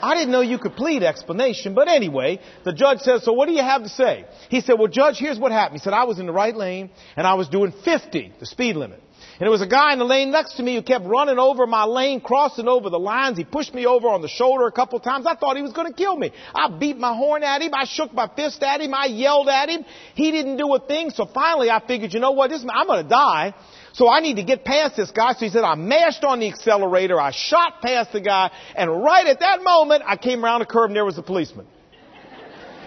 I 0.03 0.15
didn't 0.15 0.33
know 0.33 0.41
you 0.41 0.59
could 0.59 0.77
plead 0.77 1.03
explanation, 1.03 1.75
but 1.75 1.89
anyway, 1.89 2.41
the 2.65 2.73
judge 2.73 3.01
says, 3.01 3.25
so 3.25 3.33
what 3.33 3.47
do 3.47 3.53
you 3.53 3.63
have 3.63 3.83
to 3.83 3.89
say? 3.89 4.25
He 4.49 4.61
said, 4.61 4.75
well 4.79 4.89
judge, 4.89 5.19
here's 5.19 5.39
what 5.39 5.53
happened. 5.53 5.81
He 5.81 5.85
said, 5.85 5.93
I 5.93 6.05
was 6.05 6.19
in 6.19 6.27
the 6.27 6.33
right 6.33 6.55
lane 6.55 6.91
and 7.17 7.27
I 7.27 7.35
was 7.35 7.49
doing 7.49 7.73
50, 7.85 8.33
the 8.39 8.47
speed 8.47 8.77
limit. 8.77 9.03
And 9.39 9.45
there 9.45 9.51
was 9.51 9.61
a 9.61 9.67
guy 9.67 9.93
in 9.93 9.99
the 9.99 10.05
lane 10.05 10.31
next 10.31 10.55
to 10.55 10.63
me 10.63 10.77
who 10.77 10.83
kept 10.83 11.05
running 11.05 11.39
over 11.39 11.67
my 11.67 11.85
lane, 11.85 12.23
crossing 12.23 12.69
over 12.69 12.89
the 12.89 12.99
lines. 12.99 13.37
He 13.37 13.45
pushed 13.45 13.75
me 13.75 13.85
over 13.85 14.09
on 14.09 14.23
the 14.23 14.29
shoulder 14.29 14.67
a 14.67 14.73
couple 14.73 14.99
times. 14.99 15.27
I 15.27 15.35
thought 15.35 15.57
he 15.57 15.63
was 15.63 15.73
going 15.73 15.89
to 15.89 15.93
kill 15.93 16.17
me. 16.17 16.33
I 16.55 16.69
beat 16.79 16.97
my 16.97 17.15
horn 17.15 17.43
at 17.43 17.61
him. 17.61 17.73
I 17.75 17.85
shook 17.85 18.15
my 18.15 18.31
fist 18.35 18.63
at 18.63 18.81
him. 18.81 18.95
I 18.95 19.07
yelled 19.07 19.49
at 19.49 19.69
him. 19.69 19.85
He 20.15 20.31
didn't 20.31 20.57
do 20.57 20.73
a 20.75 20.81
thing. 20.81 21.11
So 21.11 21.27
finally 21.27 21.71
I 21.71 21.87
figured, 21.87 22.15
you 22.15 22.21
know 22.21 22.31
what? 22.31 22.49
This, 22.49 22.65
I'm 22.67 22.87
going 22.87 23.03
to 23.03 23.09
die. 23.09 23.55
So 23.97 24.11
I 24.11 24.21
need 24.21 24.37
to 24.37 24.43
get 24.43 24.63
past 24.63 24.95
this 24.95 25.11
guy. 25.11 25.33
So 25.33 25.47
he 25.47 25.49
said, 25.49 25.65
I 25.65 25.75
mashed 25.75 26.23
on 26.23 26.39
the 26.39 26.49
accelerator. 26.49 27.19
I 27.19 27.31
shot 27.31 27.81
past 27.81 28.13
the 28.13 28.21
guy. 28.21 28.51
And 28.77 28.91
right 29.03 29.27
at 29.27 29.41
that 29.41 29.63
moment, 29.63 30.03
I 30.07 30.19
came 30.19 30.45
around 30.45 30.61
the 30.61 30.67
curb 30.67 30.91
and 30.91 30.97
there 30.97 31.05
was 31.07 31.17
a 31.17 31.23
policeman. 31.23 31.67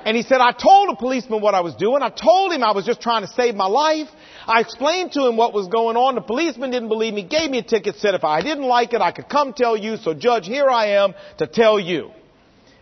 And 0.06 0.15
he 0.15 0.22
said, 0.22 0.39
I 0.39 0.52
told 0.52 0.89
a 0.91 0.95
policeman 0.95 1.41
what 1.41 1.56
I 1.56 1.62
was 1.62 1.74
doing. 1.74 2.04
I 2.04 2.10
told 2.10 2.54
him 2.54 2.62
I 2.62 2.74
was 2.74 2.86
just 2.86 3.02
trying 3.02 3.24
to 3.24 3.28
save 3.28 3.56
my 3.56 3.65
life. 3.65 4.08
I 4.45 4.62
explained 4.62 5.12
to 5.13 5.26
him 5.26 5.36
what 5.36 5.52
was 5.52 5.67
going 5.67 5.98
on. 5.98 6.13
The 6.13 6.22
policeman 6.22 6.69
didn't 6.69 6.89
believe 6.89 7.15
me, 7.15 7.24
gave 7.24 7.50
me 7.50 7.58
a 7.58 7.63
ticket, 7.63 7.95
said 7.95 8.13
if 8.13 8.24
I 8.24 8.41
didn't 8.41 8.65
like 8.65 8.93
it, 8.93 9.02
I 9.02 9.12
could 9.12 9.28
come 9.28 9.54
tell 9.54 9.76
you. 9.76 9.98
So 9.98 10.13
judge, 10.13 10.45
here 10.45 10.69
I 10.69 11.04
am 11.04 11.15
to 11.39 11.48
tell 11.48 11.80
you. 11.80 12.12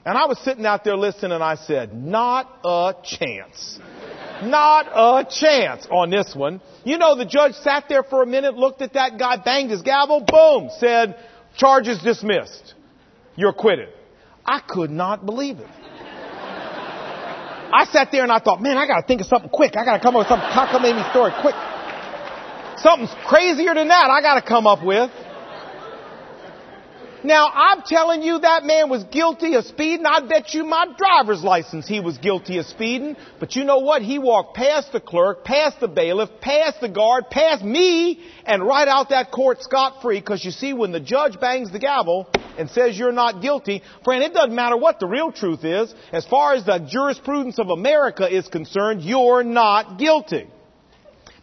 And 0.06 0.18
I 0.18 0.26
was 0.26 0.38
sitting 0.40 0.66
out 0.66 0.84
there 0.84 0.98
listening 0.98 1.32
and 1.32 1.44
I 1.44 1.56
said, 1.56 1.94
not 1.94 2.60
a 2.66 2.94
chance. 3.04 3.80
Not 4.44 4.88
a 4.94 5.26
chance 5.30 5.88
on 5.90 6.10
this 6.10 6.34
one. 6.36 6.62
You 6.84 6.98
know, 6.98 7.16
the 7.16 7.26
judge 7.26 7.54
sat 7.56 7.86
there 7.90 8.04
for 8.04 8.22
a 8.22 8.26
minute, 8.26 8.56
looked 8.56 8.82
at 8.82 8.94
that 8.94 9.18
guy, 9.18 9.38
banged 9.38 9.72
his 9.72 9.82
gavel, 9.82 10.24
boom, 10.26 10.70
said, 10.80 11.18
charges 11.56 12.00
dismissed. 12.04 12.76
You're 13.36 13.50
acquitted. 13.50 13.90
I 14.46 14.62
could 14.66 14.92
not 14.92 15.26
believe 15.26 15.60
it. 15.60 15.68
I 17.70 17.86
sat 17.92 18.10
there 18.12 18.24
and 18.24 18.32
I 18.32 18.40
thought, 18.40 18.62
man, 18.62 18.78
I 18.78 18.88
gotta 18.88 19.06
think 19.06 19.22
of 19.22 19.28
something 19.28 19.50
quick. 19.50 19.76
I 19.76 19.84
gotta 19.84 20.02
come 20.02 20.16
up 20.16 20.22
with 20.22 20.30
some 20.30 20.40
cockamamie 20.40 21.10
story 21.12 21.32
quick. 21.42 21.56
Something 22.78 23.08
crazier 23.26 23.74
than 23.74 23.90
that 23.90 24.10
I 24.10 24.22
gotta 24.22 24.42
come 24.42 24.68
up 24.68 24.84
with. 24.86 25.12
Now, 27.28 27.50
I'm 27.54 27.82
telling 27.82 28.22
you 28.22 28.40
that 28.40 28.64
man 28.64 28.90
was 28.90 29.04
guilty 29.04 29.56
of 29.56 29.66
speeding. 29.66 30.06
I 30.06 30.22
bet 30.22 30.54
you 30.54 30.64
my 30.64 30.86
driver's 30.98 31.44
license 31.44 31.86
he 31.86 32.00
was 32.00 32.18
guilty 32.18 32.58
of 32.58 32.68
speeding. 32.68 33.18
But 33.38 33.54
you 33.58 33.66
know 33.66 33.80
what? 33.80 34.02
He 34.02 34.18
walked 34.18 34.56
past 34.56 34.94
the 34.94 35.02
clerk, 35.02 35.44
past 35.44 35.82
the 35.82 35.90
bailiff, 35.90 36.30
past 36.40 36.80
the 36.80 36.88
guard, 36.88 37.26
past 37.30 37.66
me, 37.66 38.24
and 38.46 38.66
right 38.66 38.88
out 38.88 39.10
that 39.10 39.30
court 39.30 39.62
scot 39.62 40.02
free. 40.02 40.22
Because 40.22 40.46
you 40.46 40.52
see, 40.52 40.72
when 40.72 40.94
the 40.94 41.02
judge 41.02 41.38
bangs 41.38 41.70
the 41.70 41.80
gavel 41.80 42.30
and 42.58 42.70
says 42.70 42.98
you're 42.98 43.12
not 43.12 43.42
guilty, 43.42 43.84
friend, 44.06 44.24
it 44.24 44.34
doesn't 44.34 44.56
matter 44.56 44.78
what 44.78 45.02
the 45.02 45.08
real 45.08 45.34
truth 45.34 45.66
is. 45.66 45.94
As 46.14 46.26
far 46.28 46.54
as 46.54 46.64
the 46.64 46.80
jurisprudence 46.90 47.60
of 47.60 47.68
America 47.68 48.26
is 48.34 48.48
concerned, 48.48 49.02
you're 49.02 49.44
not 49.44 50.00
guilty. 50.00 50.48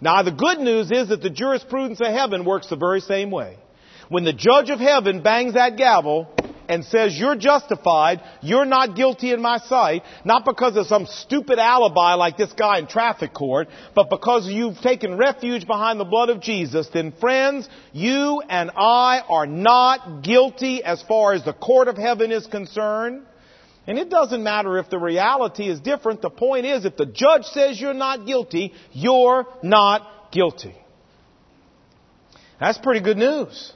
Now, 0.00 0.22
the 0.22 0.32
good 0.32 0.60
news 0.60 0.90
is 0.90 1.10
that 1.10 1.20
the 1.20 1.28
jurisprudence 1.28 2.00
of 2.00 2.06
heaven 2.06 2.46
works 2.46 2.70
the 2.70 2.76
very 2.76 3.00
same 3.00 3.30
way. 3.30 3.58
When 4.08 4.24
the 4.24 4.32
judge 4.32 4.70
of 4.70 4.80
heaven 4.80 5.22
bangs 5.22 5.54
that 5.54 5.76
gavel 5.76 6.28
and 6.68 6.84
says 6.84 7.18
you're 7.18 7.36
justified, 7.36 8.22
you're 8.40 8.64
not 8.64 8.96
guilty 8.96 9.32
in 9.32 9.40
my 9.40 9.58
sight, 9.58 10.02
not 10.24 10.44
because 10.44 10.76
of 10.76 10.86
some 10.86 11.06
stupid 11.06 11.58
alibi 11.58 12.14
like 12.14 12.36
this 12.36 12.52
guy 12.52 12.78
in 12.78 12.86
traffic 12.86 13.34
court, 13.34 13.68
but 13.94 14.08
because 14.10 14.46
you've 14.46 14.78
taken 14.78 15.16
refuge 15.16 15.66
behind 15.66 16.00
the 16.00 16.04
blood 16.04 16.30
of 16.30 16.40
Jesus, 16.40 16.88
then 16.92 17.12
friends, 17.20 17.68
you 17.92 18.42
and 18.48 18.70
I 18.76 19.20
are 19.28 19.46
not 19.46 20.22
guilty 20.22 20.82
as 20.82 21.02
far 21.02 21.34
as 21.34 21.44
the 21.44 21.52
court 21.52 21.88
of 21.88 21.96
heaven 21.96 22.30
is 22.30 22.46
concerned. 22.46 23.26
And 23.86 23.98
it 23.98 24.08
doesn't 24.08 24.42
matter 24.42 24.78
if 24.78 24.88
the 24.88 24.98
reality 24.98 25.68
is 25.68 25.78
different. 25.80 26.22
The 26.22 26.30
point 26.30 26.64
is, 26.64 26.86
if 26.86 26.96
the 26.96 27.04
judge 27.04 27.44
says 27.44 27.78
you're 27.78 27.92
not 27.92 28.24
guilty, 28.24 28.72
you're 28.92 29.46
not 29.62 30.30
guilty. 30.32 30.74
That's 32.58 32.78
pretty 32.78 33.00
good 33.00 33.18
news. 33.18 33.74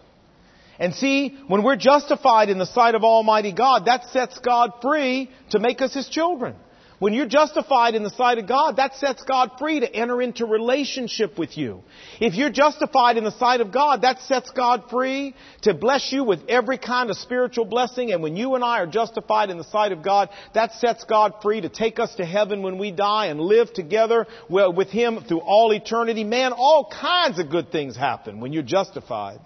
And 0.78 0.94
see, 0.94 1.36
when 1.48 1.62
we're 1.62 1.76
justified 1.76 2.50
in 2.50 2.58
the 2.58 2.66
sight 2.66 2.94
of 2.94 3.02
Almighty 3.02 3.52
God, 3.52 3.86
that 3.86 4.04
sets 4.10 4.38
God 4.38 4.70
free 4.80 5.30
to 5.50 5.58
make 5.58 5.82
us 5.82 5.94
His 5.94 6.08
children. 6.08 6.54
When 6.98 7.14
you're 7.14 7.26
justified 7.26 7.94
in 7.94 8.02
the 8.02 8.10
sight 8.10 8.38
of 8.38 8.48
God, 8.48 8.76
that 8.76 8.96
sets 8.96 9.22
God 9.22 9.52
free 9.58 9.78
to 9.78 9.94
enter 9.94 10.20
into 10.20 10.46
relationship 10.46 11.38
with 11.38 11.56
you. 11.56 11.82
If 12.20 12.34
you're 12.34 12.50
justified 12.50 13.16
in 13.16 13.22
the 13.22 13.38
sight 13.38 13.60
of 13.60 13.72
God, 13.72 14.02
that 14.02 14.20
sets 14.22 14.50
God 14.50 14.84
free 14.90 15.36
to 15.62 15.74
bless 15.74 16.12
you 16.12 16.24
with 16.24 16.40
every 16.48 16.76
kind 16.76 17.08
of 17.10 17.16
spiritual 17.16 17.66
blessing. 17.66 18.10
And 18.10 18.20
when 18.20 18.36
you 18.36 18.56
and 18.56 18.64
I 18.64 18.80
are 18.80 18.86
justified 18.88 19.50
in 19.50 19.58
the 19.58 19.64
sight 19.64 19.92
of 19.92 20.02
God, 20.02 20.28
that 20.54 20.72
sets 20.72 21.04
God 21.04 21.34
free 21.40 21.60
to 21.60 21.68
take 21.68 22.00
us 22.00 22.12
to 22.16 22.24
heaven 22.24 22.62
when 22.62 22.78
we 22.78 22.90
die 22.90 23.26
and 23.26 23.40
live 23.40 23.72
together 23.72 24.26
with 24.48 24.88
Him 24.88 25.22
through 25.28 25.40
all 25.40 25.72
eternity. 25.72 26.24
Man, 26.24 26.52
all 26.52 26.90
kinds 26.90 27.38
of 27.38 27.48
good 27.48 27.70
things 27.70 27.96
happen 27.96 28.40
when 28.40 28.52
you're 28.52 28.64
justified. 28.64 29.38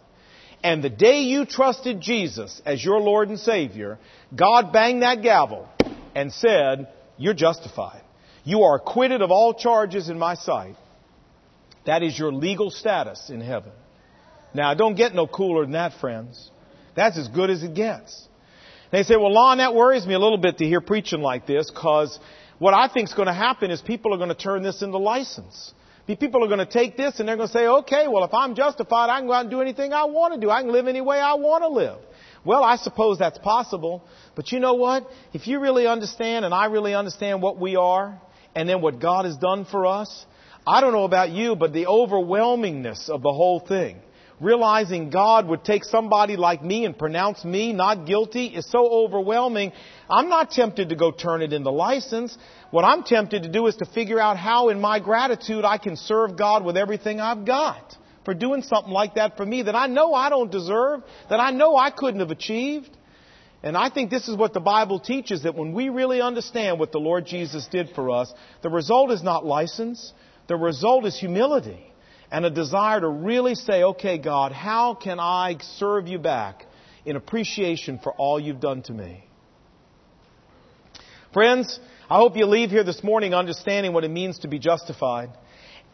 And 0.62 0.82
the 0.82 0.90
day 0.90 1.22
you 1.22 1.44
trusted 1.44 2.00
Jesus 2.00 2.62
as 2.64 2.84
your 2.84 3.00
Lord 3.00 3.28
and 3.28 3.38
Savior, 3.38 3.98
God 4.34 4.72
banged 4.72 5.02
that 5.02 5.22
gavel 5.22 5.68
and 6.14 6.32
said, 6.32 6.88
You're 7.18 7.34
justified. 7.34 8.02
You 8.44 8.62
are 8.62 8.76
acquitted 8.76 9.22
of 9.22 9.30
all 9.30 9.54
charges 9.54 10.08
in 10.08 10.18
my 10.18 10.34
sight. 10.34 10.76
That 11.86 12.02
is 12.02 12.16
your 12.18 12.32
legal 12.32 12.70
status 12.70 13.28
in 13.28 13.40
heaven. 13.40 13.72
Now, 14.54 14.74
don't 14.74 14.94
get 14.94 15.14
no 15.14 15.26
cooler 15.26 15.62
than 15.62 15.72
that, 15.72 15.94
friends. 15.94 16.50
That's 16.94 17.18
as 17.18 17.28
good 17.28 17.50
as 17.50 17.62
it 17.62 17.74
gets. 17.74 18.28
They 18.90 19.02
say, 19.02 19.16
well, 19.16 19.32
Lon, 19.32 19.58
that 19.58 19.74
worries 19.74 20.06
me 20.06 20.14
a 20.14 20.18
little 20.18 20.38
bit 20.38 20.58
to 20.58 20.66
hear 20.66 20.80
preaching 20.80 21.22
like 21.22 21.46
this 21.46 21.70
because 21.70 22.18
what 22.58 22.74
I 22.74 22.88
think 22.88 23.08
is 23.08 23.14
going 23.14 23.26
to 23.26 23.34
happen 23.34 23.70
is 23.70 23.80
people 23.80 24.12
are 24.14 24.18
going 24.18 24.28
to 24.28 24.34
turn 24.34 24.62
this 24.62 24.82
into 24.82 24.98
license. 24.98 25.72
People 26.06 26.44
are 26.44 26.48
going 26.48 26.58
to 26.58 26.66
take 26.66 26.96
this 26.96 27.20
and 27.20 27.28
they're 27.28 27.36
going 27.36 27.48
to 27.48 27.52
say, 27.52 27.66
okay, 27.66 28.08
well, 28.08 28.24
if 28.24 28.34
I'm 28.34 28.54
justified, 28.54 29.08
I 29.08 29.18
can 29.18 29.28
go 29.28 29.34
out 29.34 29.42
and 29.42 29.50
do 29.50 29.60
anything 29.60 29.92
I 29.92 30.04
want 30.04 30.34
to 30.34 30.40
do. 30.40 30.50
I 30.50 30.60
can 30.62 30.72
live 30.72 30.88
any 30.88 31.00
way 31.00 31.18
I 31.18 31.34
want 31.34 31.62
to 31.62 31.68
live. 31.68 31.98
Well, 32.44 32.64
I 32.64 32.76
suppose 32.76 33.18
that's 33.18 33.38
possible. 33.38 34.04
But 34.34 34.50
you 34.50 34.58
know 34.58 34.74
what? 34.74 35.08
If 35.32 35.46
you 35.46 35.60
really 35.60 35.86
understand 35.86 36.44
and 36.44 36.52
I 36.52 36.66
really 36.66 36.94
understand 36.94 37.40
what 37.40 37.58
we 37.58 37.76
are 37.76 38.20
and 38.54 38.68
then 38.68 38.80
what 38.80 39.00
God 39.00 39.26
has 39.26 39.36
done 39.36 39.64
for 39.64 39.86
us, 39.86 40.26
I 40.66 40.80
don't 40.80 40.92
know 40.92 41.04
about 41.04 41.30
you, 41.30 41.54
but 41.54 41.72
the 41.72 41.86
overwhelmingness 41.86 43.08
of 43.08 43.22
the 43.22 43.32
whole 43.32 43.60
thing 43.60 44.00
realizing 44.42 45.10
God 45.10 45.46
would 45.48 45.64
take 45.64 45.84
somebody 45.84 46.36
like 46.36 46.62
me 46.62 46.84
and 46.84 46.98
pronounce 46.98 47.44
me 47.44 47.72
not 47.72 48.06
guilty 48.06 48.46
is 48.46 48.68
so 48.68 48.86
overwhelming. 48.86 49.72
I'm 50.10 50.28
not 50.28 50.50
tempted 50.50 50.88
to 50.88 50.96
go 50.96 51.12
turn 51.12 51.42
it 51.42 51.52
into 51.52 51.70
license. 51.70 52.36
What 52.70 52.84
I'm 52.84 53.04
tempted 53.04 53.44
to 53.44 53.48
do 53.48 53.66
is 53.68 53.76
to 53.76 53.86
figure 53.86 54.18
out 54.18 54.36
how 54.36 54.68
in 54.68 54.80
my 54.80 54.98
gratitude 54.98 55.64
I 55.64 55.78
can 55.78 55.96
serve 55.96 56.36
God 56.36 56.64
with 56.64 56.76
everything 56.76 57.20
I've 57.20 57.44
got 57.44 57.96
for 58.24 58.34
doing 58.34 58.62
something 58.62 58.92
like 58.92 59.14
that 59.14 59.36
for 59.36 59.46
me 59.46 59.62
that 59.62 59.76
I 59.76 59.86
know 59.86 60.12
I 60.12 60.28
don't 60.28 60.50
deserve, 60.50 61.02
that 61.30 61.40
I 61.40 61.50
know 61.50 61.76
I 61.76 61.90
couldn't 61.90 62.20
have 62.20 62.30
achieved. 62.30 62.90
And 63.62 63.76
I 63.76 63.90
think 63.90 64.10
this 64.10 64.26
is 64.26 64.36
what 64.36 64.52
the 64.52 64.60
Bible 64.60 64.98
teaches 64.98 65.44
that 65.44 65.54
when 65.54 65.72
we 65.72 65.88
really 65.88 66.20
understand 66.20 66.80
what 66.80 66.90
the 66.90 66.98
Lord 66.98 67.26
Jesus 67.26 67.68
did 67.68 67.90
for 67.94 68.10
us, 68.10 68.32
the 68.62 68.70
result 68.70 69.12
is 69.12 69.22
not 69.22 69.44
license, 69.44 70.12
the 70.48 70.56
result 70.56 71.06
is 71.06 71.16
humility 71.18 71.91
and 72.32 72.46
a 72.46 72.50
desire 72.50 72.98
to 72.98 73.08
really 73.08 73.54
say, 73.54 73.84
okay, 73.84 74.16
God, 74.16 74.52
how 74.52 74.94
can 74.94 75.20
I 75.20 75.58
serve 75.76 76.08
you 76.08 76.18
back 76.18 76.64
in 77.04 77.14
appreciation 77.14 78.00
for 78.02 78.12
all 78.12 78.40
you've 78.40 78.58
done 78.58 78.82
to 78.84 78.92
me? 78.92 79.24
Friends, 81.34 81.78
I 82.08 82.16
hope 82.16 82.36
you 82.36 82.46
leave 82.46 82.70
here 82.70 82.84
this 82.84 83.04
morning 83.04 83.34
understanding 83.34 83.92
what 83.92 84.04
it 84.04 84.10
means 84.10 84.40
to 84.40 84.48
be 84.48 84.58
justified. 84.58 85.28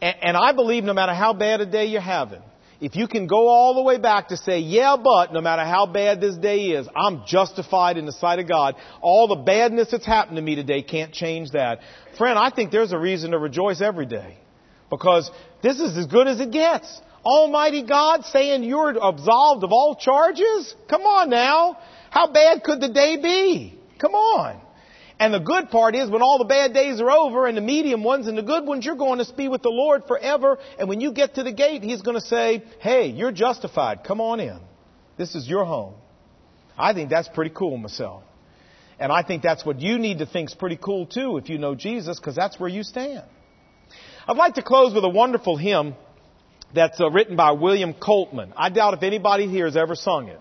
And, 0.01 0.37
I 0.37 0.53
believe 0.53 0.85
no 0.85 0.93
matter 0.93 1.13
how 1.13 1.33
bad 1.33 1.59
a 1.59 1.65
day 1.65 1.87
you're 1.87 1.99
having, 1.99 2.41
if 2.79 2.95
you 2.95 3.09
can 3.09 3.27
go 3.27 3.49
all 3.49 3.73
the 3.73 3.81
way 3.81 3.97
back 3.97 4.29
to 4.29 4.37
say, 4.37 4.59
yeah, 4.59 4.95
but 4.95 5.33
no 5.33 5.41
matter 5.41 5.65
how 5.65 5.87
bad 5.87 6.21
this 6.21 6.37
day 6.37 6.67
is, 6.67 6.87
I'm 6.95 7.23
justified 7.27 7.97
in 7.97 8.05
the 8.05 8.13
sight 8.13 8.39
of 8.39 8.47
God. 8.47 8.75
All 9.01 9.27
the 9.27 9.35
badness 9.35 9.89
that's 9.91 10.05
happened 10.05 10.37
to 10.37 10.41
me 10.41 10.55
today 10.55 10.83
can't 10.83 11.11
change 11.11 11.51
that. 11.51 11.79
Friend, 12.17 12.39
I 12.39 12.49
think 12.49 12.71
there's 12.71 12.93
a 12.93 12.97
reason 12.97 13.31
to 13.31 13.37
rejoice 13.37 13.81
every 13.81 14.05
day. 14.05 14.37
Because 14.89 15.29
this 15.61 15.79
is 15.79 15.97
as 15.97 16.07
good 16.07 16.27
as 16.27 16.39
it 16.39 16.51
gets. 16.51 17.01
Almighty 17.23 17.83
God 17.83 18.25
saying 18.25 18.63
you're 18.63 18.91
absolved 19.01 19.63
of 19.63 19.71
all 19.71 19.95
charges? 19.95 20.75
Come 20.89 21.01
on 21.01 21.29
now. 21.29 21.77
How 22.09 22.31
bad 22.31 22.63
could 22.63 22.81
the 22.81 22.89
day 22.89 23.17
be? 23.21 23.79
Come 23.99 24.15
on. 24.15 24.61
And 25.19 25.33
the 25.33 25.39
good 25.39 25.69
part 25.69 25.95
is 25.95 26.09
when 26.09 26.21
all 26.21 26.37
the 26.37 26.45
bad 26.45 26.73
days 26.73 27.01
are 27.01 27.11
over 27.11 27.45
and 27.45 27.57
the 27.57 27.61
medium 27.61 28.03
ones 28.03 28.27
and 28.27 28.37
the 28.37 28.41
good 28.41 28.65
ones, 28.65 28.85
you're 28.85 28.95
going 28.95 29.23
to 29.23 29.33
be 29.35 29.49
with 29.49 29.61
the 29.61 29.69
Lord 29.69 30.03
forever. 30.07 30.57
And 30.79 30.87
when 30.87 31.01
you 31.01 31.11
get 31.11 31.35
to 31.35 31.43
the 31.43 31.51
gate, 31.51 31.83
He's 31.83 32.01
going 32.01 32.15
to 32.15 32.25
say, 32.25 32.63
Hey, 32.79 33.07
you're 33.07 33.33
justified. 33.33 34.05
Come 34.05 34.21
on 34.21 34.39
in. 34.39 34.59
This 35.17 35.35
is 35.35 35.45
your 35.47 35.65
home. 35.65 35.95
I 36.77 36.93
think 36.93 37.09
that's 37.09 37.27
pretty 37.27 37.51
cool 37.53 37.77
myself. 37.77 38.23
And 38.97 39.11
I 39.11 39.21
think 39.23 39.43
that's 39.43 39.65
what 39.65 39.81
you 39.81 39.99
need 39.99 40.19
to 40.19 40.25
think 40.25 40.49
is 40.49 40.55
pretty 40.55 40.77
cool 40.77 41.05
too 41.05 41.37
if 41.37 41.49
you 41.49 41.57
know 41.57 41.75
Jesus 41.75 42.17
because 42.17 42.35
that's 42.35 42.57
where 42.57 42.69
you 42.69 42.83
stand. 42.83 43.25
I'd 44.29 44.37
like 44.37 44.53
to 44.55 44.61
close 44.61 44.93
with 44.93 45.03
a 45.03 45.09
wonderful 45.09 45.57
hymn 45.57 45.95
that's 46.75 47.01
uh, 47.01 47.09
written 47.09 47.35
by 47.35 47.53
William 47.53 47.95
Coltman. 47.95 48.53
I 48.55 48.69
doubt 48.69 48.93
if 48.93 49.01
anybody 49.01 49.47
here 49.47 49.65
has 49.65 49.75
ever 49.75 49.95
sung 49.95 50.27
it. 50.27 50.39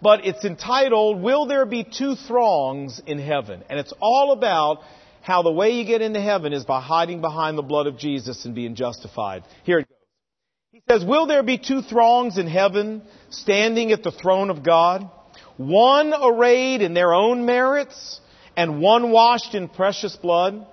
But 0.00 0.24
it's 0.24 0.42
entitled, 0.42 1.20
Will 1.20 1.44
There 1.44 1.66
Be 1.66 1.84
Two 1.84 2.14
Throngs 2.14 2.98
in 3.06 3.18
Heaven? 3.18 3.62
And 3.68 3.78
it's 3.78 3.92
all 4.00 4.32
about 4.32 4.78
how 5.20 5.42
the 5.42 5.52
way 5.52 5.72
you 5.72 5.84
get 5.84 6.00
into 6.00 6.18
heaven 6.18 6.54
is 6.54 6.64
by 6.64 6.80
hiding 6.80 7.20
behind 7.20 7.58
the 7.58 7.62
blood 7.62 7.86
of 7.86 7.98
Jesus 7.98 8.46
and 8.46 8.54
being 8.54 8.74
justified. 8.74 9.44
Here 9.64 9.80
it 9.80 9.88
goes. 9.90 9.98
He 10.72 10.82
says, 10.88 11.04
Will 11.04 11.26
there 11.26 11.42
be 11.42 11.58
two 11.58 11.82
throngs 11.82 12.38
in 12.38 12.46
heaven 12.46 13.02
standing 13.28 13.92
at 13.92 14.02
the 14.02 14.12
throne 14.12 14.48
of 14.48 14.64
God? 14.64 15.10
One 15.58 16.14
arrayed 16.14 16.80
in 16.80 16.94
their 16.94 17.12
own 17.12 17.44
merits 17.44 18.18
and 18.56 18.80
one 18.80 19.10
washed 19.10 19.54
in 19.54 19.68
precious 19.68 20.16
blood? 20.16 20.66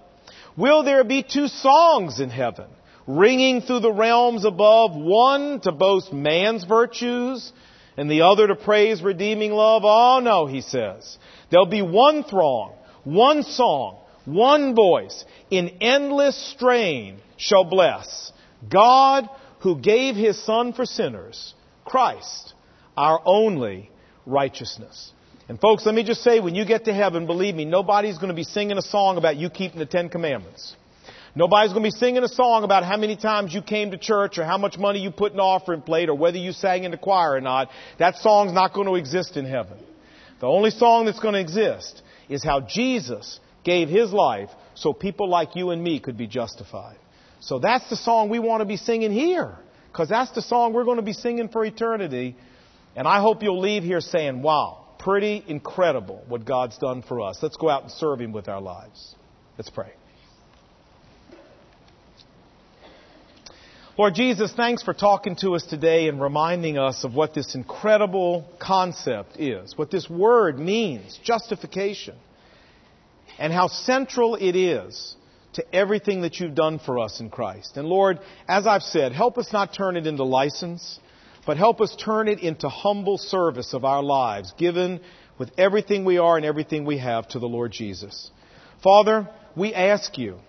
Will 0.58 0.84
there 0.84 1.04
be 1.04 1.22
two 1.22 1.48
songs 1.48 2.20
in 2.20 2.32
heaven, 2.32 2.66
ringing 3.06 3.62
through 3.62 3.82
the 3.82 3.94
realms 3.94 4.44
above, 4.44 4.96
one 4.96 5.60
to 5.62 5.72
boast 5.72 6.12
man's 6.12 6.64
virtues 6.64 7.54
and 7.96 8.10
the 8.10 8.24
other 8.24 8.48
to 8.48 8.56
praise 8.56 9.04
redeeming 9.04 9.52
love? 9.52 9.84
Oh 9.86 10.20
no, 10.20 10.48
he 10.48 10.62
says. 10.62 11.18
There'll 11.52 11.68
be 11.68 11.84
one 11.84 12.24
throng, 12.24 12.74
one 13.04 13.44
song, 13.44 14.00
one 14.26 14.74
voice, 14.74 15.24
in 15.52 15.78
endless 15.80 16.36
strain 16.54 17.20
shall 17.38 17.64
bless 17.64 18.32
God 18.68 19.30
who 19.60 19.80
gave 19.80 20.16
his 20.16 20.44
Son 20.44 20.74
for 20.74 20.86
sinners, 20.86 21.54
Christ, 21.86 22.54
our 22.98 23.22
only 23.26 23.92
righteousness. 24.26 25.14
And 25.50 25.60
folks, 25.60 25.86
let 25.86 25.96
me 25.96 26.04
just 26.04 26.24
say, 26.24 26.42
when 26.42 26.56
you 26.56 26.66
get 26.66 26.86
to 26.86 26.94
heaven, 26.94 27.26
believe 27.26 27.56
me, 27.56 27.64
nobody's 27.64 28.18
going 28.18 28.30
to 28.30 28.36
be 28.36 28.44
singing 28.44 28.78
a 28.78 28.82
song 28.82 29.18
about 29.18 29.38
you 29.38 29.50
keeping 29.50 29.80
the 29.80 29.86
Ten 29.86 30.10
Commandments. 30.10 30.76
Nobody's 31.36 31.72
going 31.72 31.84
to 31.84 31.88
be 31.88 31.98
singing 31.98 32.24
a 32.24 32.28
song 32.28 32.64
about 32.64 32.84
how 32.84 32.98
many 32.98 33.16
times 33.16 33.54
you 33.54 33.62
came 33.62 33.92
to 33.92 33.98
church 33.98 34.40
or 34.40 34.44
how 34.44 34.58
much 34.58 34.78
money 34.78 35.00
you 35.00 35.12
put 35.12 35.32
in 35.32 35.38
the 35.38 35.44
offering 35.44 35.82
plate 35.82 36.10
or 36.10 36.16
whether 36.16 36.38
you 36.38 36.52
sang 36.52 36.84
in 36.84 36.92
the 36.92 36.98
choir 36.98 37.34
or 37.34 37.42
not. 37.42 37.70
That 38.00 38.18
song's 38.18 38.54
not 38.54 38.74
going 38.74 38.88
to 38.88 38.96
exist 38.96 39.38
in 39.38 39.46
heaven. 39.46 39.78
The 40.42 40.48
only 40.48 40.72
song 40.72 41.06
that's 41.06 41.20
going 41.20 41.36
to 41.36 41.40
exist 41.40 42.02
is 42.28 42.44
how 42.44 42.62
Jesus 42.62 43.40
gave 43.64 43.88
his 43.88 44.12
life 44.12 44.50
so 44.74 44.94
people 44.94 45.30
like 45.30 45.56
you 45.56 45.70
and 45.70 45.82
me 45.82 46.00
could 46.00 46.18
be 46.18 46.28
justified. 46.28 46.98
So 47.40 47.60
that's 47.60 47.90
the 47.90 47.96
song 47.96 48.30
we 48.30 48.40
want 48.40 48.62
to 48.62 48.66
be 48.66 48.78
singing 48.78 49.12
here. 49.12 49.56
Because 49.92 50.10
that's 50.10 50.32
the 50.32 50.42
song 50.42 50.74
we're 50.74 50.86
going 50.86 50.98
to 50.98 51.04
be 51.04 51.14
singing 51.14 51.50
for 51.50 51.64
eternity. 51.64 52.36
And 52.96 53.08
I 53.08 53.22
hope 53.22 53.44
you'll 53.44 53.62
leave 53.62 53.84
here 53.84 54.02
saying, 54.02 54.42
wow, 54.42 54.87
pretty 55.00 55.44
incredible 55.48 56.24
what 56.28 56.46
God's 56.46 56.78
done 56.78 57.02
for 57.02 57.22
us. 57.22 57.40
Let's 57.42 57.58
go 57.58 57.70
out 57.70 57.84
and 57.84 57.92
serve 57.92 58.22
Him 58.22 58.32
with 58.32 58.48
our 58.48 58.62
lives. 58.62 59.16
Let's 59.58 59.70
pray. 59.70 59.92
Lord 63.98 64.14
Jesus, 64.14 64.54
thanks 64.54 64.84
for 64.84 64.94
talking 64.94 65.36
to 65.38 65.56
us 65.56 65.66
today 65.66 66.08
and 66.08 66.22
reminding 66.22 66.78
us 66.78 67.04
of 67.04 67.16
what 67.16 67.34
this 67.34 67.56
incredible 67.56 68.48
concept 68.60 69.40
is, 69.40 69.76
what 69.76 69.90
this 69.90 70.08
word 70.08 70.60
means, 70.60 71.20
justification, 71.24 72.16
and 73.40 73.52
how 73.52 73.68
central 73.68 74.36
it 74.36 74.56
is 74.56 75.16
to 75.54 75.76
everything 75.76 76.22
that 76.22 76.40
you've 76.40 76.54
done 76.54 76.78
for 76.78 77.00
us 77.00 77.20
in 77.20 77.32
Christ. 77.32 77.76
And 77.76 77.88
Lord, 77.88 78.20
as 78.48 78.68
I've 78.68 78.84
said, 78.84 79.14
help 79.14 79.40
us 79.40 79.52
not 79.52 79.74
turn 79.74 79.98
it 79.98 80.06
into 80.06 80.24
license, 80.24 81.00
but 81.48 81.56
help 81.58 81.80
us 81.80 81.96
turn 81.96 82.28
it 82.28 82.40
into 82.40 82.68
humble 82.68 83.18
service 83.18 83.74
of 83.74 83.86
our 83.86 84.04
lives, 84.04 84.54
given 84.58 85.00
with 85.40 85.50
everything 85.58 86.04
we 86.04 86.18
are 86.18 86.36
and 86.36 86.46
everything 86.46 86.84
we 86.84 86.98
have 86.98 87.26
to 87.30 87.40
the 87.40 87.48
Lord 87.48 87.72
Jesus. 87.72 88.30
Father, 88.84 89.30
we 89.56 89.74
ask 89.74 90.18
you, 90.18 90.40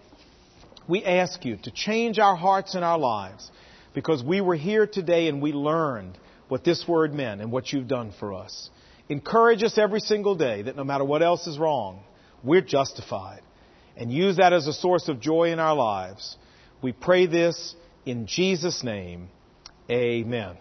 we 0.89 1.05
ask 1.05 1.45
you 1.45 1.57
to 1.63 1.71
change 1.71 2.19
our 2.19 2.35
hearts 2.35 2.75
and 2.75 2.85
our 2.85 2.99
lives 2.99 3.49
because 3.95 4.25
we 4.25 4.41
were 4.41 4.57
here 4.57 4.89
today 4.89 5.29
and 5.29 5.41
we 5.41 5.53
learned 5.53 6.19
what 6.49 6.65
this 6.65 6.85
word 6.89 7.15
meant 7.15 7.41
and 7.41 7.53
what 7.53 7.73
you've 7.73 7.89
done 7.89 8.13
for 8.19 8.35
us. 8.35 8.69
Encourage 9.09 9.63
us 9.63 9.79
every 9.79 10.01
single 10.01 10.35
day 10.35 10.63
that 10.63 10.77
no 10.77 10.83
matter 10.83 11.05
what 11.05 11.23
else 11.23 11.47
is 11.47 11.59
wrong, 11.59 12.03
we're 12.43 12.61
justified 12.61 13.41
and 13.97 14.13
use 14.13 14.39
that 14.39 14.53
as 14.53 14.67
a 14.67 14.73
source 14.73 15.07
of 15.09 15.21
joy 15.21 15.53
in 15.53 15.61
our 15.61 15.77
lives. 15.77 16.37
We 16.83 16.91
pray 16.91 17.27
this 17.27 17.77
in 18.05 18.27
Jesus' 18.27 18.83
name. 18.83 19.29
Amen. 19.89 20.57